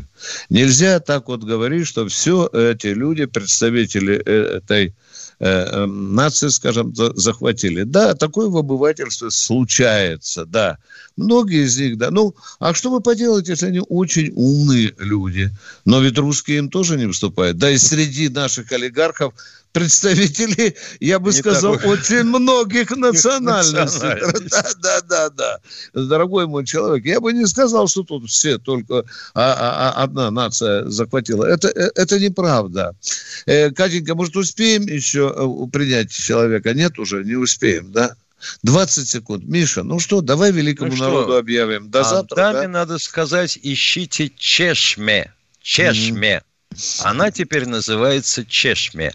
Нельзя 0.50 1.00
так 1.00 1.28
вот 1.28 1.42
говорить, 1.42 1.86
что 1.86 2.06
все 2.06 2.48
эти 2.52 2.88
люди, 2.88 3.24
представители 3.24 4.14
этой 4.16 4.94
нации, 5.38 6.48
скажем, 6.48 6.94
захватили. 6.94 7.82
Да, 7.82 8.14
такое 8.14 8.48
в 8.48 8.56
обывательстве 8.56 9.30
случается, 9.30 10.46
да. 10.46 10.78
Многие 11.16 11.64
из 11.64 11.78
них, 11.78 11.98
да. 11.98 12.10
Ну, 12.10 12.34
а 12.58 12.74
что 12.74 12.90
вы 12.90 13.00
поделаете, 13.00 13.52
если 13.52 13.66
они 13.66 13.82
очень 13.88 14.32
умные 14.34 14.94
люди? 14.98 15.50
Но 15.84 16.00
ведь 16.00 16.18
русские 16.18 16.58
им 16.58 16.70
тоже 16.70 16.96
не 16.96 17.10
вступают. 17.10 17.58
Да 17.58 17.70
и 17.70 17.78
среди 17.78 18.28
наших 18.28 18.72
олигархов 18.72 19.34
представители, 19.76 20.74
я 21.00 21.18
бы 21.18 21.32
не 21.32 21.36
сказал, 21.36 21.74
такой... 21.74 21.98
очень 21.98 22.22
многих 22.22 22.90
национальностей. 22.96 24.48
Да, 24.48 24.72
да, 24.82 25.00
да, 25.02 25.30
да. 25.30 25.58
Дорогой 25.92 26.46
мой 26.46 26.64
человек, 26.64 27.04
я 27.04 27.20
бы 27.20 27.34
не 27.34 27.46
сказал, 27.46 27.86
что 27.86 28.02
тут 28.02 28.30
все 28.30 28.56
только 28.56 29.04
а, 29.34 29.52
а, 29.52 29.90
а 29.90 30.02
одна 30.02 30.30
нация 30.30 30.88
захватила. 30.88 31.44
Это, 31.44 31.68
э, 31.68 31.90
это 31.94 32.18
неправда. 32.18 32.96
Э, 33.44 33.70
Катенька, 33.70 34.14
может, 34.14 34.34
успеем 34.36 34.84
еще 34.84 35.34
э, 35.36 35.70
принять 35.70 36.10
человека? 36.10 36.72
Нет 36.72 36.98
уже, 36.98 37.22
не 37.22 37.34
успеем, 37.34 37.92
да? 37.92 38.16
20 38.62 39.06
секунд. 39.06 39.44
Миша, 39.44 39.82
ну 39.82 39.98
что, 39.98 40.22
давай 40.22 40.52
великому 40.52 40.92
ну 40.92 40.98
народу 40.98 41.32
что? 41.32 41.38
объявим. 41.38 41.90
До 41.90 42.00
а 42.00 42.04
завтра. 42.04 42.36
Даме 42.36 42.62
да? 42.62 42.68
надо 42.68 42.98
сказать, 42.98 43.58
ищите 43.62 44.32
Чешме. 44.38 45.34
Чешме. 45.60 46.42
Mm-hmm. 46.72 47.02
Она 47.04 47.30
теперь 47.30 47.66
называется 47.66 48.44
Чешме. 48.46 49.12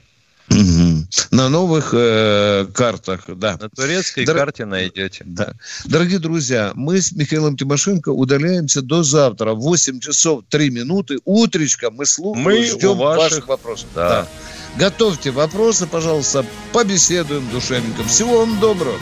Угу. 0.51 1.07
На 1.31 1.49
новых 1.49 1.93
э, 1.93 2.67
картах, 2.73 3.23
да. 3.27 3.57
На 3.59 3.69
турецкой 3.69 4.25
Дор... 4.25 4.37
карте 4.37 4.65
найдете. 4.65 5.23
Да. 5.25 5.53
Дорогие 5.85 6.19
друзья, 6.19 6.71
мы 6.75 7.01
с 7.01 7.11
Михаилом 7.13 7.55
Тимошенко 7.55 8.09
удаляемся 8.09 8.81
до 8.81 9.03
завтра. 9.03 9.53
8 9.53 9.99
часов 9.99 10.43
3 10.49 10.69
минуты. 10.69 11.19
Утречка 11.25 11.89
мы 11.89 12.05
слушаем, 12.05 12.43
мы 12.43 12.65
ждем 12.65 12.97
ваших, 12.97 13.23
ваших 13.23 13.47
вопросов. 13.47 13.87
Да. 13.95 14.09
да. 14.09 14.27
Готовьте 14.77 15.31
вопросы, 15.31 15.87
пожалуйста, 15.87 16.45
побеседуем 16.71 17.49
душевником. 17.49 18.07
Всего 18.07 18.39
вам 18.39 18.59
доброго. 18.59 18.97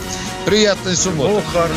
Приятной 0.46 0.96
субботы. 0.96 1.44
Хорошо. 1.52 1.74